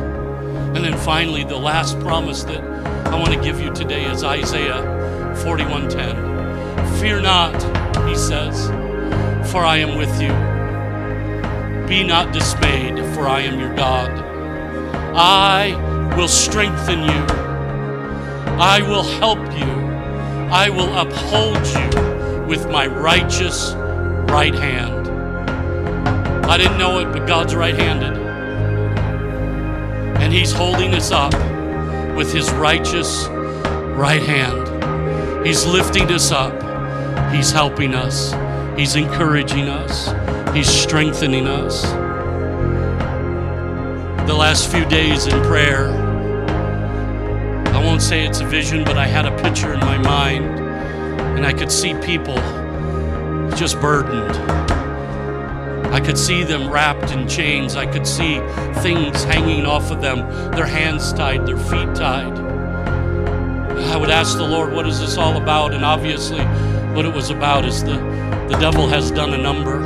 And 0.75 0.85
then 0.85 0.97
finally, 0.99 1.43
the 1.43 1.57
last 1.57 1.99
promise 1.99 2.43
that 2.43 2.63
I 3.07 3.15
want 3.19 3.33
to 3.33 3.41
give 3.41 3.59
you 3.59 3.73
today 3.73 4.05
is 4.05 4.23
Isaiah 4.23 4.83
41:10. 5.43 6.99
Fear 6.99 7.21
not, 7.21 7.55
he 8.07 8.15
says, 8.15 8.67
for 9.51 9.65
I 9.65 9.77
am 9.77 9.97
with 9.97 10.21
you. 10.21 10.33
Be 11.87 12.03
not 12.03 12.33
dismayed, 12.33 12.97
for 13.15 13.27
I 13.27 13.41
am 13.41 13.59
your 13.59 13.73
God. 13.75 14.26
I 15.19 16.13
will 16.15 16.27
strengthen 16.27 16.99
you. 16.99 17.25
I 18.59 18.83
will 18.87 19.01
help 19.01 19.39
you. 19.57 19.65
I 20.51 20.69
will 20.69 20.95
uphold 20.95 21.57
you 21.65 22.45
with 22.45 22.69
my 22.69 22.85
righteous 22.85 23.73
right 24.29 24.53
hand. 24.53 25.07
I 26.45 26.55
didn't 26.57 26.77
know 26.77 26.99
it, 26.99 27.11
but 27.11 27.27
God's 27.27 27.55
right 27.55 27.75
handed. 27.75 28.15
And 30.21 30.31
He's 30.31 30.51
holding 30.51 30.93
us 30.93 31.11
up 31.11 31.33
with 32.15 32.31
His 32.31 32.51
righteous 32.51 33.25
right 33.97 34.21
hand. 34.21 35.45
He's 35.47 35.65
lifting 35.65 36.11
us 36.11 36.31
up. 36.31 36.53
He's 37.33 37.51
helping 37.51 37.95
us. 37.95 38.35
He's 38.77 38.95
encouraging 38.95 39.67
us. 39.67 40.13
He's 40.55 40.69
strengthening 40.69 41.47
us. 41.47 42.06
The 44.27 44.35
last 44.35 44.69
few 44.69 44.83
days 44.83 45.25
in 45.25 45.41
prayer, 45.43 45.87
I 47.73 47.81
won't 47.81 48.01
say 48.01 48.25
it's 48.25 48.41
a 48.41 48.45
vision, 48.45 48.83
but 48.83 48.97
I 48.97 49.07
had 49.07 49.25
a 49.25 49.35
picture 49.41 49.73
in 49.73 49.79
my 49.79 49.97
mind, 49.97 50.59
and 51.37 51.45
I 51.45 51.53
could 51.53 51.71
see 51.71 51.93
people 52.01 52.35
just 53.55 53.79
burdened. 53.79 54.35
I 55.93 56.01
could 56.01 56.17
see 56.17 56.43
them 56.43 56.69
wrapped 56.69 57.11
in 57.11 57.25
chains. 57.29 57.77
I 57.77 57.85
could 57.85 58.05
see 58.05 58.39
things 58.81 59.23
hanging 59.23 59.65
off 59.65 59.91
of 59.91 60.01
them, 60.01 60.19
their 60.51 60.65
hands 60.65 61.13
tied, 61.13 61.47
their 61.47 61.57
feet 61.57 61.95
tied. 61.95 62.37
I 63.77 63.95
would 63.95 64.09
ask 64.09 64.37
the 64.37 64.45
Lord, 64.45 64.73
what 64.73 64.85
is 64.85 64.99
this 64.99 65.17
all 65.17 65.37
about? 65.37 65.73
And 65.73 65.85
obviously, 65.85 66.43
what 66.93 67.05
it 67.05 67.13
was 67.13 67.29
about 67.29 67.63
is 67.63 67.81
the, 67.81 67.95
the 68.49 68.57
devil 68.59 68.89
has 68.89 69.09
done 69.09 69.33
a 69.33 69.37
number. 69.37 69.77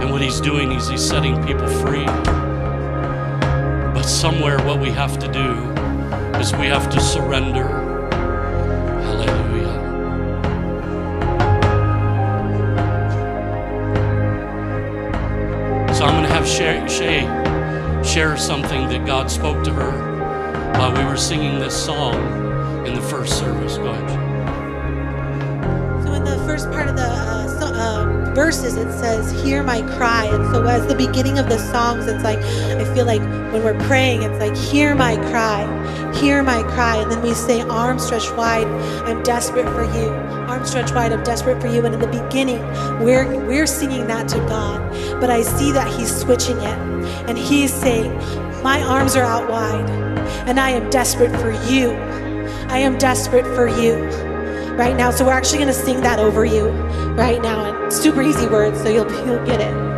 And 0.00 0.10
what 0.10 0.20
he's 0.20 0.40
doing 0.40 0.72
is 0.72 0.88
he's 0.88 1.08
setting 1.08 1.40
people 1.46 1.68
free. 1.68 2.06
But 4.04 4.10
somewhere, 4.10 4.58
what 4.66 4.80
we 4.80 4.90
have 4.90 5.18
to 5.18 5.28
do 5.32 5.54
is 6.38 6.52
we 6.56 6.66
have 6.66 6.90
to 6.90 7.00
surrender. 7.00 7.66
Hallelujah. 9.00 9.72
So 15.94 16.04
I'm 16.04 16.12
going 16.12 16.24
to 16.24 16.34
have 16.34 16.46
Shay, 16.46 16.86
Shay 16.86 17.22
share 18.04 18.36
something 18.36 18.88
that 18.90 19.06
God 19.06 19.30
spoke 19.30 19.64
to 19.64 19.72
her 19.72 19.92
while 20.78 20.94
we 20.94 21.02
were 21.04 21.16
singing 21.16 21.58
this 21.58 21.74
song 21.74 22.86
in 22.86 22.92
the 22.92 23.00
first 23.00 23.38
service. 23.38 23.78
Go 23.78 23.86
ahead. 23.86 24.10
So 26.04 26.12
in 26.12 26.24
the 26.24 26.36
first 26.44 26.70
part 26.70 26.88
of 26.88 26.96
the 26.96 27.13
verses, 28.34 28.76
it 28.76 28.90
says, 28.92 29.30
"Hear 29.42 29.62
my 29.62 29.82
cry." 29.96 30.24
And 30.24 30.44
so 30.52 30.64
as 30.66 30.86
the 30.86 30.94
beginning 30.94 31.38
of 31.38 31.48
the 31.48 31.58
songs, 31.58 32.06
it's 32.06 32.24
like 32.24 32.38
I 32.38 32.84
feel 32.94 33.06
like 33.06 33.22
when 33.52 33.62
we're 33.62 33.78
praying, 33.86 34.22
it's 34.22 34.38
like, 34.38 34.56
"Hear 34.56 34.94
my 34.94 35.16
cry, 35.30 35.66
hear 36.14 36.42
my 36.42 36.62
cry," 36.62 36.96
and 36.96 37.10
then 37.10 37.22
we 37.22 37.34
say, 37.34 37.62
"Arms 37.62 38.04
stretched 38.04 38.36
wide, 38.36 38.66
I'm 39.06 39.22
desperate 39.22 39.68
for 39.70 39.84
you. 39.84 40.10
Arms 40.48 40.70
stretched 40.70 40.94
wide, 40.94 41.12
I'm 41.12 41.22
desperate 41.24 41.60
for 41.60 41.68
you." 41.68 41.84
And 41.84 41.94
in 41.94 42.00
the 42.00 42.06
beginning, 42.20 42.60
we're 43.00 43.26
we're 43.46 43.66
singing 43.66 44.06
that 44.08 44.28
to 44.28 44.38
God, 44.48 44.80
but 45.20 45.30
I 45.30 45.42
see 45.42 45.72
that 45.72 45.88
He's 45.88 46.14
switching 46.14 46.58
it, 46.58 46.78
and 47.28 47.38
He's 47.38 47.72
saying, 47.72 48.12
My 48.62 48.82
arms 48.82 49.14
are 49.14 49.22
out 49.22 49.50
wide, 49.50 49.90
and 50.48 50.58
I 50.58 50.70
am 50.70 50.88
desperate 50.88 51.34
for 51.36 51.52
you. 51.70 51.90
I 52.70 52.78
am 52.78 52.96
desperate 52.98 53.44
for 53.54 53.68
you 53.68 53.94
right 54.76 54.96
now. 54.96 55.10
So 55.10 55.24
we're 55.26 55.32
actually 55.32 55.58
going 55.58 55.68
to 55.68 55.74
sing 55.74 56.00
that 56.00 56.18
over 56.18 56.44
you 56.44 56.72
right 57.14 57.40
now. 57.42 57.64
And 57.64 57.92
super 57.92 58.22
easy 58.22 58.46
words, 58.46 58.80
so 58.82 58.88
you'll, 58.88 59.10
you'll 59.26 59.44
get 59.46 59.60
it. 59.60 59.94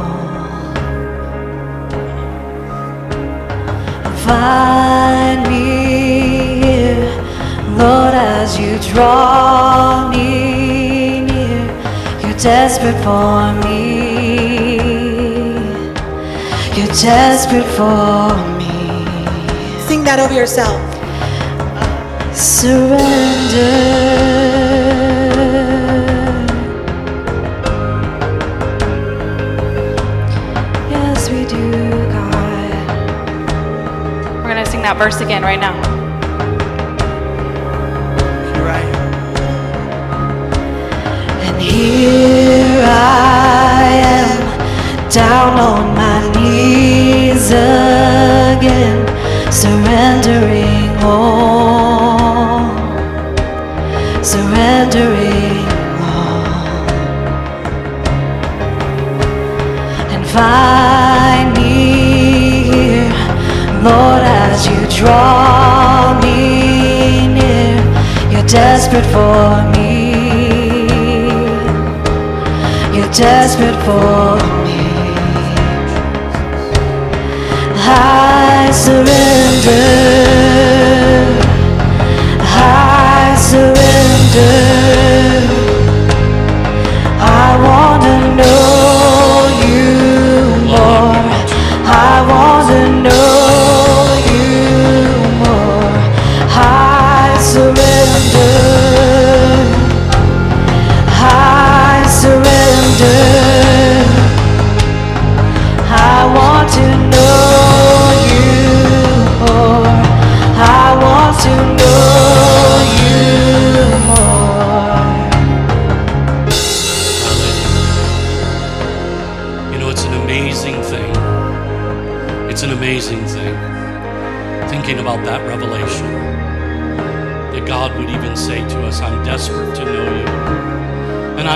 Find 4.26 5.44
me 5.50 6.62
here, 6.64 7.12
Lord, 7.78 8.14
as 8.16 8.58
you 8.58 8.80
draw 8.94 9.37
desperate 12.68 13.02
for 13.02 13.54
me. 13.66 14.76
You're 16.76 16.94
desperate 17.02 17.66
for 17.78 18.36
me. 18.58 19.06
Sing 19.88 20.04
that 20.04 20.20
over 20.20 20.34
yourself. 20.34 20.82
Surrender. 22.36 22.98
Yes, 30.90 31.30
we 31.30 31.46
do, 31.46 31.72
God. 32.12 32.74
We're 34.44 34.54
going 34.54 34.58
to 34.58 34.70
sing 34.70 34.82
that 34.82 34.98
verse 34.98 35.22
again 35.22 35.42
right 35.42 35.58
now. 35.58 35.87
Here 41.78 42.82
I 42.84 43.84
am, 44.18 44.40
down 45.10 45.60
on 45.60 45.84
my 46.02 46.20
knees 46.34 47.48
again, 47.52 49.00
surrendering 49.52 50.90
all, 51.04 52.74
surrendering 54.24 55.66
all, 56.16 56.88
and 60.14 60.24
find 60.36 61.48
me 61.58 61.74
here, 62.72 63.14
Lord, 63.84 64.24
as 64.42 64.66
you 64.68 64.80
draw 65.00 66.20
me 66.24 67.28
near. 67.38 67.78
You're 68.32 68.48
desperate 68.48 69.06
for 69.16 69.72
me. 69.78 70.07
Desperate 73.14 73.76
for 73.86 74.36
me. 74.64 74.78
I 77.90 78.70
surrender. 78.72 79.82
I 82.42 83.36
surrender. 83.40 84.67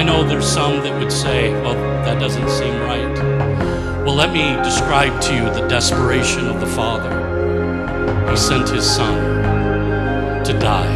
I 0.02 0.04
know 0.04 0.24
there's 0.24 0.52
some 0.52 0.82
that 0.82 1.00
would 1.00 1.12
say, 1.12 1.52
well, 1.62 1.76
that 1.76 2.20
doesn't 2.20 2.50
seem 2.50 2.74
right. 2.82 3.14
Well, 4.04 4.16
let 4.16 4.34
me 4.34 4.56
describe 4.64 5.22
to 5.22 5.36
you 5.36 5.44
the 5.44 5.68
desperation 5.68 6.48
of 6.48 6.60
the 6.60 6.66
Father. 6.66 8.28
He 8.28 8.36
sent 8.36 8.68
his 8.68 8.84
Son 8.84 10.44
to 10.44 10.54
die. 10.54 10.92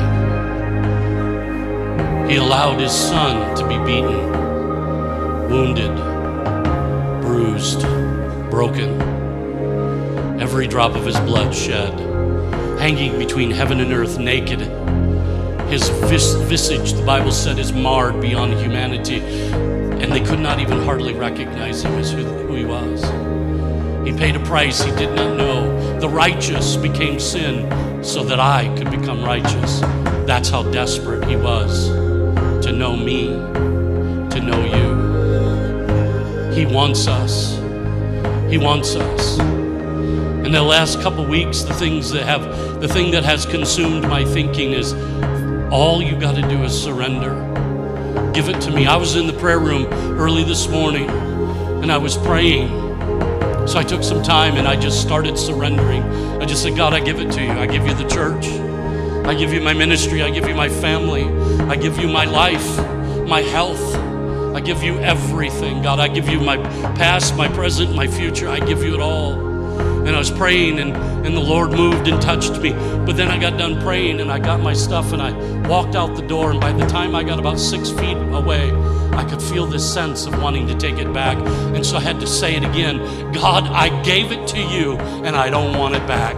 He 2.28 2.38
allowed 2.38 2.80
his 2.80 2.91
Son 2.91 3.56
to 3.56 3.68
be 3.68 3.78
beaten, 3.86 4.32
wounded, 5.52 5.96
bruised, 7.22 7.82
broken, 8.50 9.00
every 10.41 10.65
drop 10.65 10.96
of 10.96 11.06
his 11.06 11.20
blood 11.20 11.54
shed, 11.54 11.94
hanging 12.80 13.20
between 13.20 13.52
heaven 13.52 13.82
and 13.82 13.94
earth 13.94 14.18
naked. 14.18 14.62
His 15.76 15.90
vis- 16.10 16.36
visage, 16.36 16.94
the 16.94 17.04
Bible 17.04 17.34
said, 17.34 17.60
is 17.60 17.74
marred 17.74 18.22
beyond 18.22 18.54
humanity, 18.54 19.20
and 19.20 20.10
they 20.10 20.22
could 20.22 20.40
not 20.40 20.62
even 20.62 20.82
hardly 20.82 21.12
recognize 21.14 21.84
him 21.84 21.96
as 21.96 22.14
who, 22.14 22.24
who 22.24 22.56
he 22.56 22.64
was. 22.64 23.04
He 24.08 24.14
paid 24.14 24.38
a 24.38 24.46
price 24.46 24.82
he 24.82 24.92
did 24.92 25.14
not 25.14 25.36
know. 25.36 26.00
The 26.00 26.08
righteous 26.08 26.78
became 26.78 27.20
sin 27.20 28.02
so 28.02 28.24
that 28.24 28.40
I 28.40 28.74
could 28.78 28.90
become 28.90 29.22
righteous. 29.22 29.82
That's 30.26 30.48
how 30.48 30.64
desperate 30.72 31.28
he 31.28 31.36
was 31.36 31.90
to 32.64 32.72
know 32.72 32.96
me, 32.96 33.32
to 34.30 34.40
know 34.40 34.64
you. 34.78 36.54
He 36.54 36.66
wants 36.66 37.06
us. 37.10 37.58
He 38.50 38.58
wants 38.58 38.96
us. 38.96 39.40
In 39.40 40.54
the 40.54 40.64
last 40.64 41.02
couple 41.02 41.26
weeks, 41.26 41.64
the 41.64 41.74
things 41.74 42.12
that 42.12 42.24
have 42.24 42.80
the 42.80 42.88
thing 42.88 43.12
that 43.12 43.26
has 43.26 43.46
consumed 43.46 44.04
my 44.04 44.24
thinking 44.24 44.72
is 44.72 44.94
all 45.71 46.01
you 46.01 46.19
got 46.19 46.36
to 46.36 46.41
do 46.41 46.63
is 46.63 46.80
surrender. 46.80 47.34
Give 48.34 48.49
it 48.49 48.62
to 48.62 48.71
me. 48.71 48.86
I 48.86 48.97
was 48.97 49.15
in 49.15 49.28
the 49.28 49.34
prayer 49.34 49.60
room 49.60 49.86
early 50.19 50.43
this 50.43 50.67
morning 50.67 51.10
and 51.10 51.91
I 51.91 51.97
was 51.97 52.17
praying. 52.17 52.69
So 53.67 53.80
I 53.80 53.84
took 53.84 54.04
some 54.04 54.21
time 54.21 54.58
and 54.58 54.67
I 54.67 54.75
just 54.75 55.01
started 55.01 55.38
surrendering. 55.38 56.04
I 56.41 56.45
just 56.45 56.62
said, 56.63 56.75
God, 56.75 56.93
I 56.93 56.99
give 56.99 57.19
it 57.19 57.32
to 57.32 57.41
you. 57.41 57.51
I 57.51 57.65
give 57.65 57.88
you 57.88 57.93
the 57.93 58.08
church. 58.08 58.45
I 59.25 59.34
give 59.34 59.51
you 59.51 59.62
my 59.62 59.73
ministry. 59.73 60.21
I 60.21 60.30
give 60.30 60.47
you 60.47 60.54
my 60.54 60.69
family. 60.69 61.23
I 61.67 61.75
give 61.75 61.97
you 61.97 62.08
my 62.08 62.25
life, 62.25 62.78
my 63.28 63.41
health. 63.41 63.95
I 64.56 64.62
give 64.62 64.84
you 64.84 64.99
everything, 64.99 65.82
God. 65.82 65.99
I 65.99 66.08
give 66.08 66.30
you 66.30 66.39
my 66.39 66.58
past, 66.95 67.36
my 67.36 67.47
present, 67.47 67.95
my 67.95 68.08
future. 68.08 68.47
I 68.47 68.60
give 68.60 68.84
you 68.84 68.93
it 68.93 69.01
all. 69.01 69.44
And 70.06 70.15
I 70.15 70.20
was 70.20 70.30
praying, 70.30 70.80
and, 70.80 70.96
and 71.26 71.36
the 71.36 71.41
Lord 71.41 71.72
moved 71.72 72.08
and 72.08 72.22
touched 72.22 72.60
me. 72.62 72.72
But 72.72 73.18
then 73.18 73.30
I 73.30 73.39
got 73.39 73.58
done 73.58 73.82
praying, 73.82 74.22
and 74.22 74.32
I 74.32 74.39
got 74.39 74.60
my 74.62 74.74
stuff, 74.74 75.13
and 75.13 75.22
I 75.22 75.32
walked 75.68 75.96
out 75.96 76.15
the 76.15 76.28
door. 76.28 76.52
And 76.52 76.62
by 76.62 76.72
the 76.72 76.86
time 76.86 77.15
I 77.15 77.24
got 77.24 77.39
about 77.39 77.60
six 77.60 77.89
feet 77.89 78.18
away, 78.18 78.72
I 79.13 79.26
could 79.28 79.41
feel 79.41 79.65
this 79.65 79.91
sense 79.91 80.26
of 80.26 80.41
wanting 80.41 80.68
to 80.68 80.76
take 80.76 80.98
it 80.98 81.12
back. 81.13 81.38
And 81.76 81.86
so 81.86 81.98
I 81.98 82.02
had 82.02 82.20
to 82.20 82.28
say 82.28 82.56
it 82.56 82.63
again 82.63 83.00
God, 83.32 83.63
I 83.67 84.04
gave 84.04 84.32
it 84.32 84.48
to 84.50 84.60
you, 84.60 84.98
and 85.25 85.36
I 85.36 85.50
don't 85.50 85.77
want 85.77 85.96
it 85.96 86.06
back. 86.08 86.36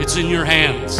It's 0.00 0.16
in 0.16 0.28
your 0.28 0.44
hands. 0.44 0.98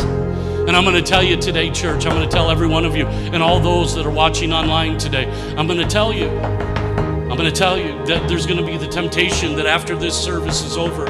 And 0.67 0.75
I'm 0.75 0.85
going 0.85 0.97
to 0.97 1.03
tell 1.03 1.23
you 1.23 1.37
today, 1.37 1.71
church, 1.71 2.07
I'm 2.07 2.17
going 2.17 2.27
to 2.27 2.35
tell 2.35 2.51
every 2.51 2.67
one 2.67 2.87
of 2.87 2.97
you 2.97 3.07
and 3.07 3.43
all 3.43 3.61
those 3.61 3.95
that 3.97 4.07
are 4.07 4.11
watching 4.11 4.51
online 4.51 4.97
today, 4.97 5.31
I'm 5.59 5.67
going 5.67 5.79
to 5.79 5.87
tell 5.87 6.11
you, 6.11 6.31
I'm 6.31 7.37
going 7.37 7.45
to 7.45 7.53
tell 7.53 7.77
you 7.77 8.03
that 8.07 8.27
there's 8.29 8.47
going 8.47 8.59
to 8.59 8.65
be 8.65 8.79
the 8.79 8.89
temptation 8.89 9.57
that 9.57 9.67
after 9.67 9.95
this 9.95 10.17
service 10.17 10.63
is 10.63 10.79
over, 10.79 11.05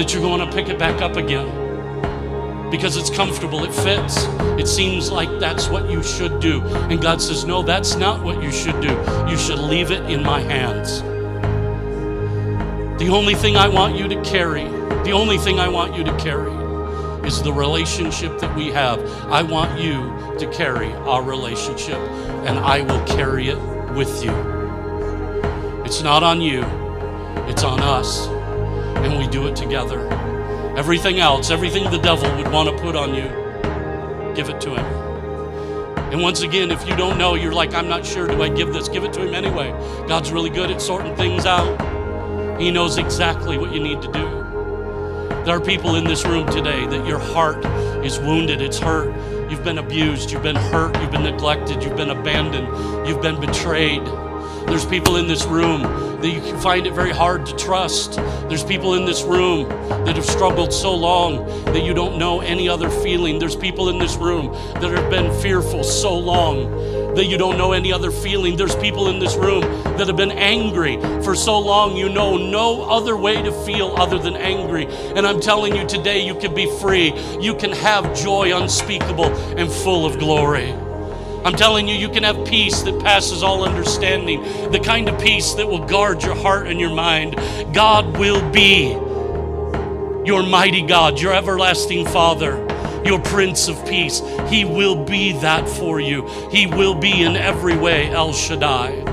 that 0.00 0.14
you're 0.14 0.22
going 0.22 0.40
to 0.40 0.50
pick 0.50 0.70
it 0.70 0.78
back 0.78 1.02
up 1.02 1.16
again. 1.16 2.70
Because 2.70 2.96
it's 2.96 3.10
comfortable, 3.10 3.64
it 3.64 3.74
fits. 3.74 4.24
It 4.58 4.66
seems 4.66 5.10
like 5.10 5.28
that's 5.38 5.68
what 5.68 5.90
you 5.90 6.02
should 6.02 6.40
do. 6.40 6.62
And 6.62 7.02
God 7.02 7.20
says, 7.20 7.44
No, 7.44 7.60
that's 7.60 7.96
not 7.96 8.24
what 8.24 8.42
you 8.42 8.50
should 8.50 8.80
do. 8.80 8.96
You 9.28 9.36
should 9.36 9.58
leave 9.58 9.90
it 9.90 10.08
in 10.08 10.22
my 10.22 10.40
hands. 10.40 11.02
The 12.98 13.10
only 13.10 13.34
thing 13.34 13.58
I 13.58 13.68
want 13.68 13.94
you 13.94 14.08
to 14.08 14.22
carry, 14.22 14.64
the 15.04 15.12
only 15.12 15.36
thing 15.36 15.60
I 15.60 15.68
want 15.68 15.94
you 15.94 16.02
to 16.04 16.16
carry 16.16 16.50
is 17.26 17.42
the 17.42 17.52
relationship 17.52 18.38
that 18.38 18.56
we 18.56 18.68
have. 18.68 19.00
I 19.26 19.42
want 19.42 19.78
you 19.78 20.38
to 20.38 20.50
carry 20.50 20.94
our 20.94 21.22
relationship, 21.22 21.98
and 22.48 22.58
I 22.58 22.80
will 22.80 23.04
carry 23.04 23.48
it 23.50 23.58
with 23.94 24.24
you. 24.24 24.32
It's 25.84 26.02
not 26.02 26.22
on 26.22 26.40
you, 26.40 26.62
It's 27.50 27.64
on 27.64 27.80
us, 27.80 28.28
and 29.04 29.18
we 29.18 29.26
do 29.28 29.46
it 29.46 29.56
together. 29.56 30.08
Everything 30.76 31.18
else, 31.18 31.50
everything 31.50 31.90
the 31.90 31.98
devil 31.98 32.34
would 32.36 32.50
want 32.50 32.68
to 32.68 32.82
put 32.82 32.96
on 32.96 33.14
you, 33.14 33.28
give 34.34 34.48
it 34.48 34.60
to 34.60 34.76
him. 34.76 35.10
And 36.12 36.20
once 36.22 36.42
again, 36.42 36.70
if 36.70 36.88
you 36.88 36.96
don't 36.96 37.18
know, 37.18 37.34
you're 37.34 37.52
like, 37.52 37.72
I'm 37.72 37.88
not 37.88 38.04
sure, 38.04 38.26
do 38.26 38.42
I 38.42 38.48
give 38.48 38.72
this? 38.72 38.88
Give 38.88 39.04
it 39.04 39.12
to 39.12 39.26
him 39.26 39.34
anyway. 39.34 39.70
God's 40.08 40.32
really 40.32 40.50
good 40.50 40.70
at 40.70 40.82
sorting 40.82 41.14
things 41.14 41.46
out. 41.46 42.60
He 42.60 42.70
knows 42.70 42.98
exactly 42.98 43.58
what 43.58 43.72
you 43.72 43.80
need 43.80 44.02
to 44.02 44.10
do. 44.10 44.40
There 45.44 45.56
are 45.56 45.60
people 45.60 45.94
in 45.94 46.04
this 46.04 46.26
room 46.26 46.46
today 46.50 46.86
that 46.86 47.06
your 47.06 47.18
heart 47.18 47.64
is 48.04 48.18
wounded, 48.18 48.60
it's 48.60 48.78
hurt. 48.78 49.14
You've 49.50 49.64
been 49.64 49.78
abused, 49.78 50.30
you've 50.30 50.42
been 50.42 50.56
hurt, 50.56 51.00
you've 51.00 51.10
been 51.10 51.22
neglected, 51.22 51.82
you've 51.82 51.96
been 51.96 52.10
abandoned, 52.10 52.68
you've 53.08 53.22
been 53.22 53.40
betrayed. 53.40 54.04
There's 54.66 54.84
people 54.84 55.16
in 55.16 55.28
this 55.28 55.44
room 55.46 55.82
that 56.20 56.28
you 56.28 56.58
find 56.58 56.86
it 56.86 56.92
very 56.92 57.12
hard 57.12 57.46
to 57.46 57.56
trust. 57.56 58.16
There's 58.48 58.64
people 58.64 58.94
in 58.94 59.04
this 59.04 59.22
room 59.22 59.68
that 60.04 60.16
have 60.16 60.26
struggled 60.26 60.72
so 60.72 60.94
long 60.94 61.46
that 61.66 61.82
you 61.82 61.94
don't 61.94 62.18
know 62.18 62.40
any 62.40 62.68
other 62.68 62.90
feeling. 62.90 63.38
There's 63.38 63.56
people 63.56 63.88
in 63.88 63.98
this 63.98 64.16
room 64.16 64.52
that 64.74 64.90
have 64.90 65.10
been 65.10 65.32
fearful 65.40 65.84
so 65.84 66.16
long 66.16 67.14
that 67.14 67.26
you 67.26 67.36
don't 67.36 67.58
know 67.58 67.72
any 67.72 67.92
other 67.92 68.10
feeling. 68.10 68.56
There's 68.56 68.76
people 68.76 69.08
in 69.08 69.18
this 69.18 69.34
room 69.36 69.62
that 69.96 70.06
have 70.06 70.16
been 70.16 70.32
angry 70.32 71.00
for 71.22 71.34
so 71.34 71.58
long 71.58 71.96
you 71.96 72.08
know 72.08 72.36
no 72.36 72.88
other 72.88 73.16
way 73.16 73.42
to 73.42 73.52
feel 73.64 73.94
other 73.96 74.18
than 74.18 74.36
angry. 74.36 74.86
And 75.16 75.26
I'm 75.26 75.40
telling 75.40 75.74
you 75.74 75.86
today, 75.86 76.24
you 76.24 76.34
can 76.34 76.54
be 76.54 76.66
free. 76.80 77.12
You 77.40 77.54
can 77.54 77.72
have 77.72 78.14
joy 78.16 78.56
unspeakable 78.56 79.26
and 79.56 79.70
full 79.70 80.06
of 80.06 80.18
glory. 80.18 80.74
I'm 81.44 81.54
telling 81.54 81.88
you, 81.88 81.94
you 81.94 82.10
can 82.10 82.22
have 82.22 82.46
peace 82.46 82.82
that 82.82 83.00
passes 83.02 83.42
all 83.42 83.64
understanding, 83.64 84.42
the 84.70 84.78
kind 84.78 85.08
of 85.08 85.18
peace 85.20 85.54
that 85.54 85.66
will 85.66 85.86
guard 85.86 86.22
your 86.22 86.34
heart 86.34 86.66
and 86.66 86.78
your 86.78 86.94
mind. 86.94 87.36
God 87.72 88.18
will 88.18 88.48
be 88.50 88.90
your 90.26 90.42
mighty 90.42 90.82
God, 90.82 91.18
your 91.18 91.32
everlasting 91.32 92.04
Father, 92.06 92.66
your 93.06 93.20
Prince 93.20 93.68
of 93.68 93.84
Peace. 93.86 94.20
He 94.48 94.66
will 94.66 95.04
be 95.04 95.32
that 95.40 95.66
for 95.66 95.98
you. 95.98 96.28
He 96.50 96.66
will 96.66 96.94
be 96.94 97.22
in 97.22 97.36
every 97.36 97.76
way 97.76 98.10
El 98.10 98.34
Shaddai. 98.34 99.06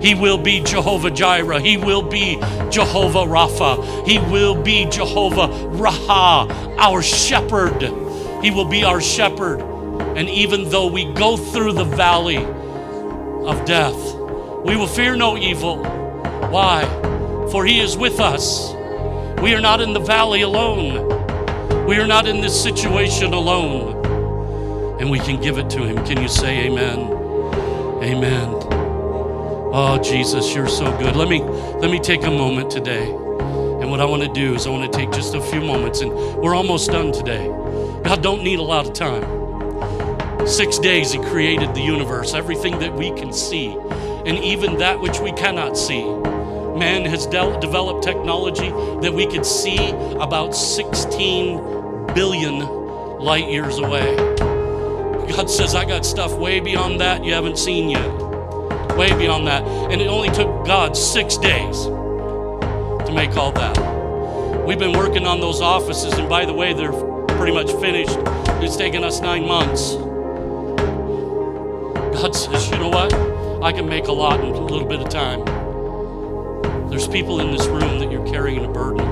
He 0.00 0.14
will 0.14 0.38
be 0.38 0.60
Jehovah 0.60 1.10
Jireh. 1.10 1.60
He 1.60 1.76
will 1.76 2.02
be 2.02 2.36
Jehovah 2.70 3.24
Rapha. 3.24 4.06
He 4.06 4.18
will 4.18 4.60
be 4.60 4.84
Jehovah 4.86 5.48
Raah, 5.68 6.48
our 6.78 7.02
shepherd. 7.02 7.82
He 8.42 8.50
will 8.50 8.64
be 8.64 8.84
our 8.84 9.00
shepherd. 9.00 9.71
And 10.16 10.28
even 10.28 10.68
though 10.68 10.86
we 10.86 11.04
go 11.12 11.36
through 11.36 11.72
the 11.72 11.84
valley 11.84 12.36
of 12.36 13.64
death, 13.64 13.96
we 14.64 14.76
will 14.76 14.86
fear 14.86 15.16
no 15.16 15.36
evil. 15.36 15.82
Why? 16.50 16.84
For 17.50 17.64
he 17.64 17.80
is 17.80 17.96
with 17.96 18.20
us. 18.20 18.72
We 19.40 19.54
are 19.54 19.60
not 19.60 19.80
in 19.80 19.92
the 19.92 20.00
valley 20.00 20.42
alone. 20.42 21.86
We 21.86 21.96
are 21.96 22.06
not 22.06 22.26
in 22.28 22.40
this 22.40 22.62
situation 22.62 23.32
alone. 23.32 25.00
And 25.00 25.10
we 25.10 25.18
can 25.18 25.40
give 25.40 25.58
it 25.58 25.68
to 25.70 25.82
him. 25.84 26.04
Can 26.04 26.22
you 26.22 26.28
say 26.28 26.66
amen? 26.66 26.98
Amen. 28.04 28.48
Oh 29.74 29.98
Jesus, 30.02 30.54
you're 30.54 30.68
so 30.68 30.96
good. 30.98 31.16
Let 31.16 31.28
me 31.28 31.40
let 31.40 31.90
me 31.90 31.98
take 31.98 32.24
a 32.24 32.30
moment 32.30 32.70
today. 32.70 33.10
And 33.10 33.90
what 33.90 34.00
I 34.00 34.04
want 34.04 34.22
to 34.22 34.32
do 34.32 34.54
is 34.54 34.66
I 34.66 34.70
want 34.70 34.92
to 34.92 34.96
take 34.96 35.10
just 35.10 35.34
a 35.34 35.40
few 35.40 35.60
moments 35.60 36.02
and 36.02 36.12
we're 36.12 36.54
almost 36.54 36.90
done 36.90 37.10
today. 37.10 37.46
God 38.04 38.22
don't 38.22 38.44
need 38.44 38.58
a 38.58 38.62
lot 38.62 38.86
of 38.86 38.92
time. 38.92 39.41
Six 40.46 40.78
days 40.78 41.12
He 41.12 41.18
created 41.18 41.74
the 41.74 41.80
universe, 41.80 42.34
everything 42.34 42.78
that 42.80 42.92
we 42.94 43.12
can 43.12 43.32
see, 43.32 43.76
and 44.26 44.38
even 44.38 44.78
that 44.78 45.00
which 45.00 45.20
we 45.20 45.32
cannot 45.32 45.76
see. 45.76 46.04
Man 46.04 47.04
has 47.04 47.26
de- 47.26 47.60
developed 47.60 48.02
technology 48.02 48.70
that 49.00 49.12
we 49.12 49.26
could 49.26 49.46
see 49.46 49.90
about 50.20 50.54
16 50.54 52.06
billion 52.14 52.58
light 53.20 53.48
years 53.48 53.78
away. 53.78 54.16
God 55.36 55.48
says, 55.48 55.74
I 55.74 55.84
got 55.84 56.04
stuff 56.04 56.32
way 56.32 56.60
beyond 56.60 57.00
that 57.00 57.24
you 57.24 57.32
haven't 57.32 57.58
seen 57.58 57.88
yet. 57.88 58.10
Way 58.96 59.16
beyond 59.16 59.46
that. 59.46 59.62
And 59.64 60.02
it 60.02 60.08
only 60.08 60.28
took 60.30 60.66
God 60.66 60.96
six 60.96 61.36
days 61.38 61.84
to 61.84 63.12
make 63.14 63.36
all 63.36 63.52
that. 63.52 64.64
We've 64.66 64.78
been 64.78 64.92
working 64.92 65.26
on 65.26 65.40
those 65.40 65.60
offices, 65.60 66.12
and 66.14 66.28
by 66.28 66.44
the 66.44 66.52
way, 66.52 66.72
they're 66.72 66.92
pretty 67.36 67.52
much 67.52 67.72
finished. 67.80 68.18
It's 68.62 68.76
taken 68.76 69.04
us 69.04 69.20
nine 69.20 69.46
months. 69.46 69.96
God 72.12 72.36
says, 72.36 72.68
you 72.70 72.76
know 72.78 72.90
what? 72.90 73.12
I 73.62 73.72
can 73.72 73.88
make 73.88 74.06
a 74.06 74.12
lot 74.12 74.40
in 74.40 74.46
a 74.46 74.60
little 74.60 74.86
bit 74.86 75.00
of 75.00 75.08
time. 75.08 75.44
There's 76.90 77.08
people 77.08 77.40
in 77.40 77.50
this 77.50 77.66
room 77.66 77.98
that 78.00 78.12
you're 78.12 78.26
carrying 78.26 78.64
a 78.64 78.68
burden. 78.68 79.08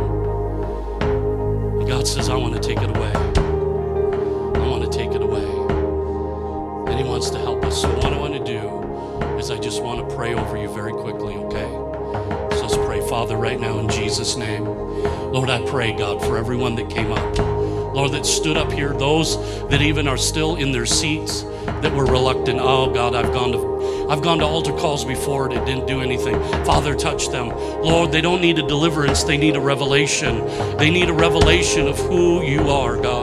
And 1.78 1.88
God 1.88 2.06
says, 2.06 2.28
I 2.28 2.36
want 2.36 2.54
to 2.54 2.60
take 2.60 2.78
it 2.78 2.90
away. 2.94 3.12
I 3.12 4.68
want 4.68 4.84
to 4.84 4.90
take 4.90 5.12
it 5.12 5.22
away. 5.22 5.44
And 6.90 7.00
He 7.00 7.04
wants 7.04 7.30
to 7.30 7.38
help 7.38 7.64
us. 7.64 7.80
So, 7.80 7.88
what 7.96 8.12
I 8.12 8.18
want 8.18 8.34
to 8.34 8.44
do 8.44 8.68
is 9.38 9.50
I 9.50 9.58
just 9.58 9.82
want 9.82 10.06
to 10.06 10.14
pray 10.14 10.34
over 10.34 10.58
you 10.58 10.68
very 10.68 10.92
quickly, 10.92 11.36
okay? 11.36 11.70
So, 12.56 12.66
let's 12.66 12.76
pray. 12.76 13.00
Father, 13.08 13.36
right 13.36 13.58
now 13.58 13.78
in 13.78 13.88
Jesus' 13.88 14.36
name. 14.36 14.64
Lord, 14.64 15.48
I 15.48 15.64
pray, 15.66 15.92
God, 15.92 16.20
for 16.20 16.36
everyone 16.36 16.74
that 16.74 16.90
came 16.90 17.12
up. 17.12 17.49
Lord, 17.92 18.12
that 18.12 18.24
stood 18.24 18.56
up 18.56 18.70
here, 18.72 18.92
those 18.92 19.36
that 19.68 19.82
even 19.82 20.06
are 20.08 20.16
still 20.16 20.56
in 20.56 20.72
their 20.72 20.86
seats 20.86 21.42
that 21.82 21.94
were 21.94 22.06
reluctant. 22.06 22.58
Oh 22.60 22.92
God, 22.92 23.14
I've 23.14 23.32
gone 23.32 23.52
to 23.52 23.70
I've 24.10 24.22
gone 24.22 24.38
to 24.38 24.44
altar 24.44 24.72
calls 24.72 25.04
before 25.04 25.48
and 25.48 25.54
it 25.54 25.64
didn't 25.64 25.86
do 25.86 26.00
anything. 26.00 26.34
Father, 26.64 26.96
touch 26.96 27.28
them. 27.28 27.48
Lord, 27.48 28.10
they 28.10 28.20
don't 28.20 28.40
need 28.40 28.58
a 28.58 28.66
deliverance, 28.66 29.22
they 29.22 29.36
need 29.36 29.54
a 29.54 29.60
revelation. 29.60 30.44
They 30.78 30.90
need 30.90 31.08
a 31.08 31.14
revelation 31.14 31.86
of 31.86 31.96
who 31.96 32.42
you 32.42 32.62
are, 32.70 32.96
God. 32.96 33.19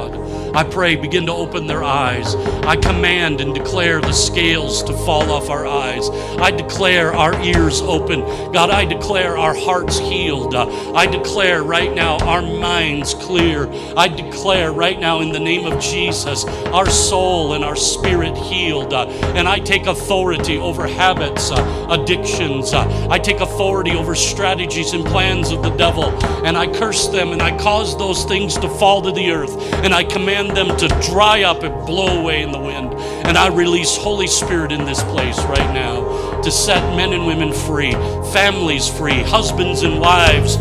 I 0.57 0.63
pray, 0.63 0.95
begin 0.95 1.27
to 1.27 1.33
open 1.33 1.67
their 1.67 1.83
eyes. 1.83 2.33
I 2.65 2.77
command 2.77 3.41
and 3.41 3.53
declare 3.53 4.01
the 4.01 4.11
scales 4.11 4.81
to 4.85 4.93
fall 5.05 5.31
off 5.31 5.51
our 5.51 5.67
eyes. 5.67 6.09
I 6.39 6.49
declare 6.49 7.13
our 7.13 7.39
ears 7.43 7.79
open. 7.81 8.21
God, 8.53 8.71
I 8.71 8.83
declare 8.83 9.37
our 9.37 9.53
hearts 9.53 9.99
healed. 9.99 10.55
I 10.55 11.05
declare 11.05 11.61
right 11.61 11.93
now 11.93 12.17
our 12.25 12.41
minds 12.41 13.13
clear. 13.13 13.69
I 13.95 14.07
declare 14.07 14.71
right 14.71 14.99
now 14.99 15.19
in 15.19 15.31
the 15.31 15.39
name 15.39 15.71
of 15.71 15.79
Jesus 15.79 16.43
our 16.73 16.89
soul 16.89 17.53
and 17.53 17.63
our 17.63 17.75
spirit 17.75 18.35
healed. 18.35 18.93
And 18.93 19.47
I 19.47 19.59
take 19.59 19.85
authority 19.85 20.57
over 20.57 20.87
habits, 20.87 21.51
addictions. 21.51 22.73
I 22.73 23.19
take 23.19 23.41
authority 23.41 23.91
over 23.91 24.15
strategies 24.15 24.93
and 24.93 25.05
plans 25.05 25.51
of 25.51 25.61
the 25.61 25.75
devil. 25.75 26.05
And 26.43 26.57
I 26.57 26.65
curse 26.65 27.09
them 27.09 27.31
and 27.31 27.43
I 27.43 27.55
cause 27.59 27.95
those 27.95 28.25
things 28.25 28.55
to 28.55 28.67
fall 28.67 29.03
to 29.03 29.11
the 29.11 29.29
earth. 29.29 29.55
And 29.83 29.93
I 29.93 30.03
command 30.03 30.46
them 30.53 30.75
to 30.77 30.87
dry 31.09 31.43
up 31.43 31.63
and 31.63 31.73
blow 31.85 32.21
away 32.21 32.41
in 32.41 32.51
the 32.51 32.59
wind. 32.59 32.93
And 33.25 33.37
I 33.37 33.47
release 33.47 33.95
Holy 33.97 34.27
Spirit 34.27 34.71
in 34.71 34.85
this 34.85 35.01
place 35.03 35.37
right 35.45 35.73
now 35.73 36.41
to 36.41 36.51
set 36.51 36.81
men 36.95 37.13
and 37.13 37.25
women 37.25 37.51
free, 37.51 37.91
families 38.31 38.87
free, 38.87 39.21
husbands 39.23 39.83
and 39.83 39.99
wives 39.99 40.57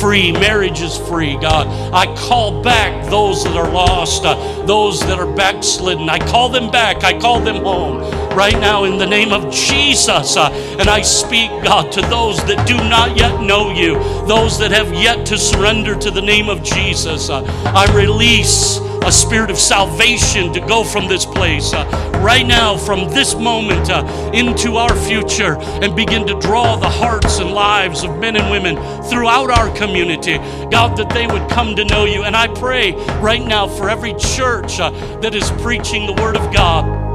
free, 0.00 0.30
marriage 0.30 0.80
is 0.80 0.96
free, 0.96 1.36
God. 1.38 1.66
I 1.92 2.14
call 2.14 2.62
back 2.62 3.10
those 3.10 3.42
that 3.44 3.56
are 3.56 3.70
lost, 3.70 4.24
uh, 4.24 4.62
those 4.64 5.00
that 5.00 5.18
are 5.18 5.34
backslidden. 5.34 6.08
I 6.08 6.18
call 6.18 6.48
them 6.48 6.70
back, 6.70 7.02
I 7.04 7.18
call 7.18 7.40
them 7.40 7.64
home 7.64 8.17
right 8.38 8.60
now 8.60 8.84
in 8.84 8.98
the 8.98 9.06
name 9.06 9.32
of 9.32 9.52
Jesus. 9.52 10.36
Uh, 10.36 10.48
and 10.78 10.88
I 10.88 11.02
speak, 11.02 11.50
God, 11.64 11.90
to 11.90 12.00
those 12.02 12.36
that 12.44 12.68
do 12.68 12.76
not 12.76 13.16
yet 13.16 13.42
know 13.42 13.72
you, 13.72 13.94
those 14.28 14.60
that 14.60 14.70
have 14.70 14.94
yet 14.94 15.26
to 15.26 15.36
surrender 15.36 15.96
to 15.96 16.12
the 16.12 16.22
name 16.22 16.48
of 16.48 16.62
Jesus. 16.62 17.30
Uh, 17.30 17.42
I 17.74 17.92
release 17.96 18.78
a 19.04 19.10
spirit 19.10 19.50
of 19.50 19.58
salvation 19.58 20.52
to 20.52 20.60
go 20.60 20.84
from 20.84 21.08
this 21.08 21.26
place 21.26 21.72
uh, 21.72 21.84
right 22.24 22.46
now, 22.46 22.76
from 22.76 23.08
this 23.10 23.34
moment 23.34 23.90
uh, 23.90 24.06
into 24.32 24.76
our 24.76 24.94
future, 24.94 25.56
and 25.82 25.96
begin 25.96 26.24
to 26.28 26.38
draw 26.38 26.76
the 26.76 26.88
hearts 26.88 27.40
and 27.40 27.50
lives 27.50 28.04
of 28.04 28.18
men 28.18 28.36
and 28.36 28.52
women 28.52 28.76
throughout 29.10 29.50
our 29.50 29.68
community. 29.76 30.38
God, 30.70 30.96
that 30.96 31.10
they 31.10 31.26
would 31.26 31.50
come 31.50 31.74
to 31.74 31.84
know 31.84 32.04
you. 32.04 32.22
And 32.22 32.36
I 32.36 32.46
pray 32.46 32.92
right 33.18 33.44
now 33.44 33.66
for 33.66 33.90
every 33.90 34.14
church 34.14 34.78
uh, 34.78 34.90
that 35.22 35.34
is 35.34 35.50
preaching 35.60 36.06
the 36.06 36.22
Word 36.22 36.36
of 36.36 36.54
God 36.54 37.07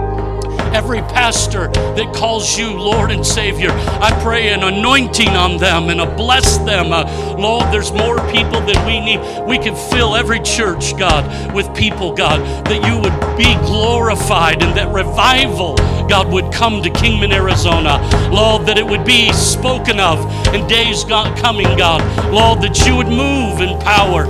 every 0.73 1.01
pastor 1.01 1.67
that 1.67 2.13
calls 2.15 2.57
you 2.57 2.73
Lord 2.73 3.11
and 3.11 3.25
Savior. 3.25 3.69
I 3.71 4.11
pray 4.23 4.49
an 4.49 4.63
anointing 4.63 5.29
on 5.29 5.57
them 5.57 5.89
and 5.89 6.01
a 6.01 6.15
bless 6.15 6.57
them. 6.59 6.91
Uh, 6.91 7.35
Lord, 7.37 7.71
there's 7.71 7.91
more 7.91 8.17
people 8.31 8.59
that 8.61 8.85
we 8.85 8.99
need. 8.99 9.19
We 9.47 9.57
can 9.59 9.75
fill 9.91 10.15
every 10.15 10.39
church, 10.39 10.97
God, 10.97 11.53
with 11.53 11.73
people, 11.75 12.13
God, 12.13 12.39
that 12.65 12.85
you 12.87 12.99
would 12.99 13.37
be 13.37 13.53
glorified 13.67 14.63
and 14.63 14.75
that 14.75 14.91
revival, 14.93 15.75
God, 16.07 16.31
would 16.31 16.51
come 16.51 16.81
to 16.81 16.89
Kingman, 16.89 17.31
Arizona. 17.31 17.99
Lord, 18.31 18.65
that 18.65 18.77
it 18.77 18.85
would 18.85 19.05
be 19.05 19.31
spoken 19.31 19.99
of 19.99 20.19
in 20.53 20.67
days 20.67 21.03
coming, 21.03 21.77
God. 21.77 22.01
Lord, 22.31 22.61
that 22.61 22.85
you 22.87 22.95
would 22.95 23.07
move 23.07 23.61
in 23.61 23.79
power. 23.81 24.25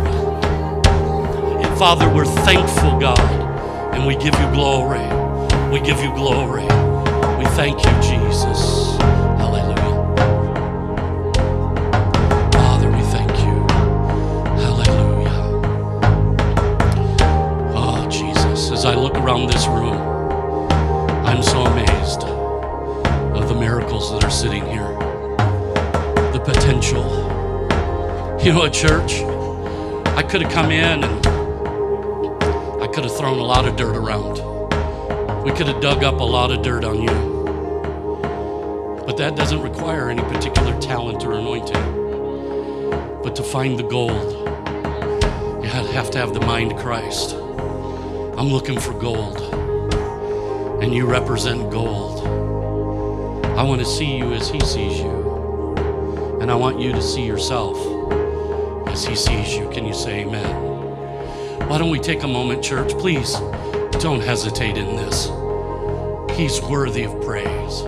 And 1.56 1.78
Father, 1.80 2.14
we're 2.14 2.26
thankful, 2.26 3.00
God, 3.00 3.20
and 3.94 4.06
we 4.06 4.16
give 4.16 4.38
you 4.40 4.52
glory. 4.52 5.23
We 5.74 5.80
give 5.80 6.02
you 6.04 6.14
glory. 6.14 6.62
We 7.40 7.46
thank 7.56 7.84
you, 7.84 7.92
Jesus. 8.00 8.96
Hallelujah. 9.40 10.16
Father, 12.54 12.92
we 12.92 13.02
thank 13.02 13.32
you. 13.40 13.66
Hallelujah. 14.62 15.40
Oh, 17.76 18.08
Jesus, 18.08 18.70
as 18.70 18.86
I 18.86 18.94
look 18.94 19.16
around 19.16 19.48
this 19.48 19.66
room, 19.66 19.98
I'm 21.26 21.42
so 21.42 21.64
amazed 21.64 22.24
of 23.36 23.50
the 23.50 23.56
miracles 23.56 24.12
that 24.12 24.24
are 24.24 24.30
sitting 24.30 24.64
here, 24.68 24.96
the 26.34 26.42
potential. 26.46 27.04
You 28.46 28.54
know, 28.54 28.66
a 28.66 28.70
church, 28.70 29.24
I 30.16 30.22
could 30.22 30.44
have 30.44 30.52
come 30.54 30.70
in 30.70 31.04
and 31.04 31.28
I 32.80 32.86
could 32.86 33.06
have 33.06 33.18
thrown 33.18 33.40
a 33.40 33.44
lot 33.44 33.68
of 33.68 33.76
dirt 33.76 33.96
around. 33.96 34.43
We 35.44 35.52
could 35.52 35.68
have 35.68 35.82
dug 35.82 36.06
up 36.06 36.22
a 36.22 36.24
lot 36.24 36.52
of 36.52 36.62
dirt 36.62 36.86
on 36.86 37.02
you. 37.02 37.34
But 39.06 39.18
that 39.18 39.36
doesn't 39.36 39.62
require 39.62 40.10
any 40.10 40.22
particular 40.22 40.80
talent 40.80 41.26
or 41.26 41.34
anointing. 41.34 43.22
But 43.22 43.36
to 43.36 43.44
find 43.44 43.78
the 43.78 43.84
gold, 43.84 44.48
you 45.62 45.70
have 45.70 46.10
to 46.12 46.18
have 46.18 46.34
the 46.34 46.40
mind 46.40 46.78
Christ. 46.78 47.34
I'm 47.34 48.54
looking 48.54 48.80
for 48.80 48.94
gold, 48.94 49.42
and 50.82 50.94
you 50.94 51.06
represent 51.06 51.70
gold. 51.70 52.26
I 53.58 53.64
want 53.64 53.82
to 53.82 53.86
see 53.86 54.16
you 54.18 54.32
as 54.32 54.48
He 54.50 54.62
sees 54.62 54.98
you, 54.98 55.76
and 56.40 56.50
I 56.50 56.56
want 56.56 56.80
you 56.80 56.94
to 56.94 57.02
see 57.02 57.26
yourself 57.26 57.78
as 58.88 59.06
He 59.06 59.14
sees 59.14 59.54
you. 59.54 59.70
Can 59.72 59.86
you 59.86 59.94
say 59.94 60.22
amen? 60.22 61.68
Why 61.68 61.78
don't 61.78 61.90
we 61.90 62.00
take 62.00 62.24
a 62.24 62.28
moment, 62.30 62.64
church? 62.64 62.94
Please 62.94 63.36
don't 64.04 64.20
hesitate 64.20 64.78
in 64.78 64.98
this. 64.98 65.32
He's 66.38 66.62
worthy 66.62 67.04
of 67.04 67.22
praise. 67.22 67.84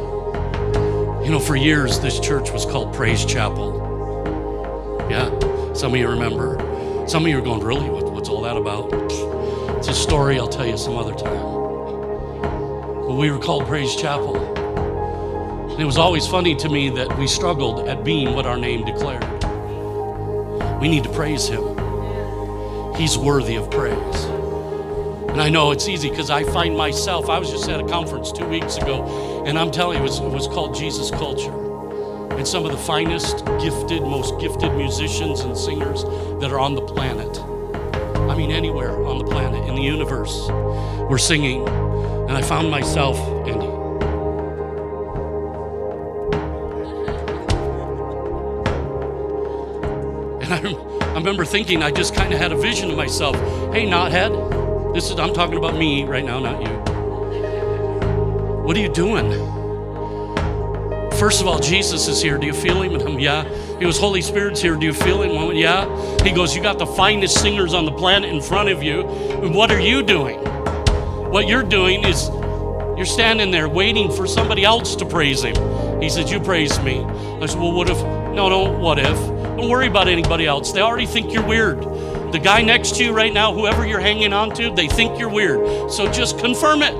You 1.25 1.29
know, 1.29 1.41
for 1.45 1.57
years, 1.57 1.99
this 1.99 2.21
church 2.21 2.51
was 2.51 2.65
called 2.65 2.95
Praise 2.95 3.25
Chapel. 3.25 5.07
Yeah, 5.09 5.27
some 5.73 5.93
of 5.93 5.99
you 5.99 6.07
remember. 6.07 6.57
Some 7.05 7.25
of 7.25 7.29
you 7.29 7.37
are 7.37 7.41
going, 7.41 7.61
Really? 7.61 7.89
What, 7.89 8.13
what's 8.13 8.29
all 8.29 8.41
that 8.43 8.55
about? 8.55 8.93
It's 9.77 9.89
a 9.89 9.93
story 9.93 10.39
I'll 10.39 10.47
tell 10.47 10.65
you 10.65 10.77
some 10.77 10.95
other 10.95 11.13
time. 11.13 11.51
But 13.07 13.15
we 13.15 13.29
were 13.29 13.39
called 13.39 13.67
Praise 13.67 13.93
Chapel. 13.97 14.37
And 15.73 15.81
it 15.81 15.85
was 15.85 15.97
always 15.97 16.25
funny 16.25 16.55
to 16.55 16.69
me 16.69 16.91
that 16.91 17.17
we 17.17 17.27
struggled 17.27 17.89
at 17.89 18.05
being 18.05 18.33
what 18.33 18.45
our 18.45 18.57
name 18.57 18.85
declared. 18.85 19.25
We 20.79 20.87
need 20.87 21.03
to 21.03 21.09
praise 21.09 21.49
Him, 21.49 21.77
He's 22.95 23.17
worthy 23.17 23.55
of 23.57 23.69
praise. 23.69 24.34
And 25.35 25.41
I 25.41 25.49
know 25.49 25.71
it's 25.71 25.89
easy 25.89 26.09
because 26.09 26.29
I 26.29 26.45
find 26.45 26.77
myself, 26.77 27.27
I 27.29 27.37
was 27.39 27.51
just 27.51 27.67
at 27.67 27.81
a 27.81 27.83
conference 27.85 28.31
two 28.31 28.47
weeks 28.47 28.77
ago, 28.77 29.43
and 29.45 29.59
I'm 29.59 29.69
telling 29.69 29.97
you, 29.97 30.01
it 30.01 30.07
was, 30.07 30.19
it 30.19 30.31
was 30.31 30.47
called 30.47 30.73
Jesus 30.73 31.11
Culture. 31.11 31.51
And 32.37 32.47
some 32.47 32.63
of 32.63 32.71
the 32.71 32.77
finest, 32.77 33.43
gifted, 33.59 34.01
most 34.03 34.39
gifted 34.39 34.73
musicians 34.75 35.41
and 35.41 35.57
singers 35.57 36.05
that 36.39 36.53
are 36.53 36.59
on 36.61 36.73
the 36.73 36.83
planet. 36.83 37.37
I 38.31 38.33
mean, 38.33 38.49
anywhere 38.49 39.05
on 39.05 39.17
the 39.17 39.25
planet, 39.25 39.67
in 39.67 39.75
the 39.75 39.81
universe, 39.81 40.47
were 41.09 41.17
singing. 41.17 41.67
And 41.67 42.31
I 42.31 42.41
found 42.41 42.71
myself. 42.71 43.17
And 50.41 50.53
I, 50.53 50.59
I 51.01 51.13
remember 51.15 51.43
thinking, 51.43 51.83
I 51.83 51.91
just 51.91 52.15
kind 52.15 52.33
of 52.33 52.39
had 52.39 52.53
a 52.53 52.57
vision 52.57 52.89
of 52.89 52.95
myself. 52.95 53.35
Hey, 53.73 53.85
knothead, 53.85 54.54
this 54.95 55.11
is, 55.11 55.19
I'm 55.19 55.33
talking 55.33 55.57
about 55.57 55.75
me 55.75 56.05
right 56.05 56.23
now, 56.23 56.39
not 56.39 56.61
you. 56.61 56.69
What 58.63 58.77
are 58.77 58.79
you 58.79 58.87
doing? 58.87 59.29
First 61.19 61.41
of 61.41 61.47
all, 61.47 61.59
Jesus 61.59 62.07
is 62.07 62.21
here. 62.21 62.37
Do 62.37 62.47
you 62.47 62.53
feel 62.53 62.81
him? 62.81 62.95
I'm, 63.05 63.19
yeah. 63.19 63.43
He 63.77 63.81
goes, 63.81 63.97
Holy 63.97 64.21
Spirit's 64.21 64.61
here. 64.61 64.77
Do 64.77 64.85
you 64.85 64.93
feel 64.93 65.21
him? 65.21 65.53
Yeah. 65.57 65.85
He 66.23 66.31
goes, 66.31 66.55
You 66.55 66.61
got 66.61 66.79
the 66.79 66.85
finest 66.85 67.41
singers 67.41 67.73
on 67.73 67.83
the 67.83 67.91
planet 67.91 68.29
in 68.29 68.41
front 68.41 68.69
of 68.69 68.81
you. 68.81 69.03
What 69.03 69.69
are 69.69 69.81
you 69.81 70.01
doing? 70.01 70.39
What 71.29 71.49
you're 71.49 71.63
doing 71.63 72.05
is 72.05 72.29
you're 72.95 73.05
standing 73.05 73.51
there 73.51 73.67
waiting 73.67 74.09
for 74.09 74.25
somebody 74.25 74.63
else 74.63 74.95
to 74.95 75.05
praise 75.05 75.43
him. 75.43 76.01
He 76.01 76.07
says, 76.09 76.31
You 76.31 76.39
praise 76.39 76.79
me. 76.79 77.03
I 77.03 77.47
said, 77.47 77.59
Well, 77.59 77.73
what 77.73 77.89
if? 77.89 77.97
No, 78.33 78.47
don't 78.47 78.79
what 78.79 78.97
if. 78.97 79.17
Don't 79.57 79.67
worry 79.67 79.87
about 79.87 80.07
anybody 80.07 80.45
else. 80.45 80.71
They 80.71 80.79
already 80.79 81.05
think 81.05 81.33
you're 81.33 81.45
weird. 81.45 81.83
The 82.35 82.41
guy 82.41 82.61
next 82.61 82.97
to 82.97 83.03
you 83.05 83.13
right 83.13 83.31
now, 83.31 83.53
whoever 83.53 83.87
you're 83.87 84.01
hanging 84.01 84.33
on 84.33 84.53
to, 84.55 84.69
they 84.69 84.89
think 84.89 85.17
you're 85.17 85.29
weird. 85.29 85.89
So 85.89 86.11
just 86.11 86.37
confirm 86.37 86.81
it. 86.81 86.93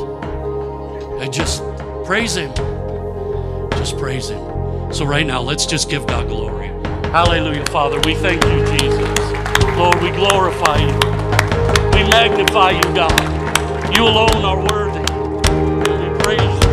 And 1.22 1.34
just 1.34 1.62
praise 2.06 2.38
him. 2.38 2.56
Just 3.72 3.98
praise 3.98 4.30
him. 4.30 4.94
So 4.94 5.04
right 5.04 5.28
now, 5.28 5.42
let's 5.42 5.66
just 5.66 5.90
give 5.90 6.08
God 6.08 6.30
glory. 6.30 6.68
Hallelujah, 7.12 7.66
Father. 7.66 8.00
We 8.06 8.16
thank 8.16 8.42
you, 8.46 8.80
Jesus. 8.80 9.20
Lord, 9.76 10.02
we 10.02 10.10
glorify 10.12 10.78
you. 10.78 10.94
We 11.92 12.10
magnify 12.10 12.72
you, 12.72 12.84
God. 12.96 13.94
You 13.94 14.04
alone 14.04 14.46
are 14.46 14.64
worthy. 14.64 15.02
We 15.02 16.24
praise 16.24 16.40
you, 16.64 16.64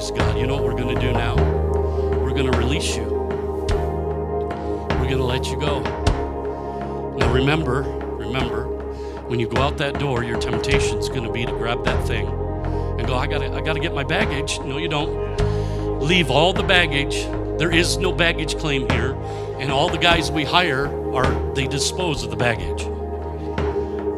praise 0.00 0.18
God. 0.18 0.38
You 0.38 0.46
know 0.46 0.54
what 0.54 0.64
we're 0.64 0.76
going 0.76 0.94
to 0.94 1.00
do 1.00 1.12
now? 1.12 1.34
We're 2.22 2.32
going 2.32 2.50
to 2.50 2.56
release 2.56 2.96
you. 2.96 3.04
We're 3.04 5.08
going 5.08 5.18
to 5.18 5.24
let 5.24 5.46
you 5.46 5.60
go. 5.60 5.80
Now 7.18 7.32
remember, 7.32 7.82
remember, 7.82 8.64
when 9.28 9.38
you 9.38 9.46
go 9.46 9.60
out 9.60 9.76
that 9.78 9.98
door, 9.98 10.24
your 10.24 10.40
temptation's 10.40 11.08
going 11.08 11.24
to 11.24 11.32
be 11.32 11.44
to 11.44 11.52
grab 11.52 11.84
that 11.84 12.06
thing 12.06 12.26
and 12.26 13.06
go, 13.06 13.14
I 13.14 13.26
got 13.26 13.38
to 13.38 13.52
I 13.52 13.60
got 13.60 13.74
to 13.74 13.80
get 13.80 13.94
my 13.94 14.04
baggage. 14.04 14.58
No, 14.60 14.78
you 14.78 14.88
don't. 14.88 16.00
Leave 16.00 16.30
all 16.30 16.54
the 16.54 16.62
baggage. 16.62 17.24
There 17.58 17.70
is 17.70 17.98
no 17.98 18.10
baggage 18.10 18.56
claim 18.56 18.88
here, 18.88 19.12
and 19.58 19.70
all 19.70 19.90
the 19.90 19.98
guys 19.98 20.30
we 20.30 20.44
hire 20.44 20.86
are 21.14 21.54
they 21.54 21.66
dispose 21.66 22.24
of 22.24 22.30
the 22.30 22.36
baggage. 22.36 22.84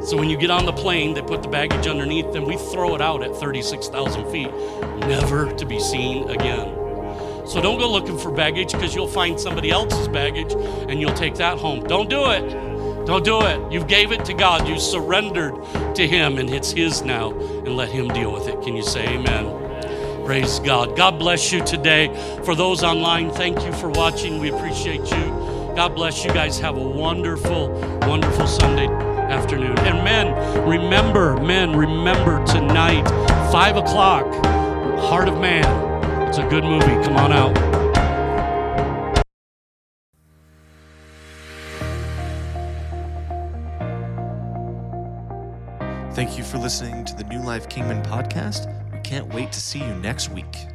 So 0.05 0.17
when 0.17 0.29
you 0.29 0.37
get 0.37 0.51
on 0.51 0.67
the 0.67 0.73
plane, 0.73 1.15
they 1.15 1.23
put 1.23 1.43
the 1.43 1.49
baggage 1.49 1.87
underneath, 1.87 2.35
and 2.35 2.45
we 2.45 2.57
throw 2.57 2.95
it 2.97 3.01
out 3.01 3.23
at 3.23 3.37
36,000 3.37 4.31
feet, 4.33 4.51
never 5.07 5.53
to 5.53 5.65
be 5.65 5.79
seen 5.79 6.29
again. 6.29 6.83
So 7.47 7.61
don't 7.61 7.79
go 7.79 7.91
looking 7.91 8.19
for 8.19 8.33
baggage 8.33 8.73
because 8.73 8.95
you'll 8.95 9.07
find 9.07 9.39
somebody 9.39 9.71
else's 9.71 10.09
baggage 10.09 10.53
and 10.53 11.01
you'll 11.01 11.15
take 11.15 11.35
that 11.37 11.59
home. 11.59 11.85
Don't 11.85 12.09
do 12.11 12.31
it. 12.31 12.51
Don't 13.07 13.25
do 13.25 13.43
it. 13.43 13.73
You 13.73 13.85
gave 13.85 14.11
it 14.11 14.25
to 14.25 14.35
God. 14.35 14.67
You 14.67 14.79
surrendered 14.79 15.55
to 15.95 16.07
Him 16.07 16.39
and 16.39 16.51
it's 16.51 16.73
His 16.73 17.03
now 17.03 17.31
and 17.31 17.77
let 17.77 17.91
Him 17.91 18.09
deal 18.09 18.33
with 18.33 18.49
it. 18.49 18.61
Can 18.63 18.77
you 18.77 18.83
say 18.83 19.07
amen? 19.07 20.25
Praise 20.25 20.61
God. 20.61 20.97
God 20.97 21.19
bless 21.19 21.53
you 21.53 21.65
today. 21.65 22.09
For 22.45 22.55
those 22.55 22.83
online, 22.83 23.31
thank 23.31 23.63
you 23.65 23.73
for 23.73 23.91
watching. 23.91 24.39
We 24.39 24.51
appreciate 24.51 25.03
you. 25.11 25.25
God 25.77 25.95
bless 25.95 26.25
you 26.25 26.33
guys. 26.33 26.59
Have 26.61 26.77
a 26.77 26.89
wonderful, 26.89 27.71
wonderful 28.03 28.47
Sunday 28.47 29.12
afternoon. 29.33 29.79
And 29.81 30.05
men, 30.05 30.69
remember, 30.69 31.37
men, 31.41 31.75
remember 31.75 32.45
tonight, 32.45 33.09
5 33.51 33.77
o'clock, 33.79 34.27
Heart 35.01 35.29
of 35.29 35.41
Man. 35.41 36.29
It's 36.29 36.39
a 36.39 36.47
good 36.49 36.65
movie. 36.65 37.03
Come 37.05 37.17
on 37.17 37.33
out. 37.33 37.73
Thank 46.15 46.37
you 46.37 46.45
for 46.45 46.59
listening 46.59 47.07
to 47.07 47.17
the 47.17 47.25
New 47.25 47.43
Life 47.43 47.71
Kingman 47.71 48.03
podcast. 48.03 48.69
We 48.93 49.01
can't 49.01 49.33
wait 49.33 49.51
to 49.53 49.61
see 49.61 49.79
you 49.79 49.95
next 49.95 50.31
week. 50.31 50.67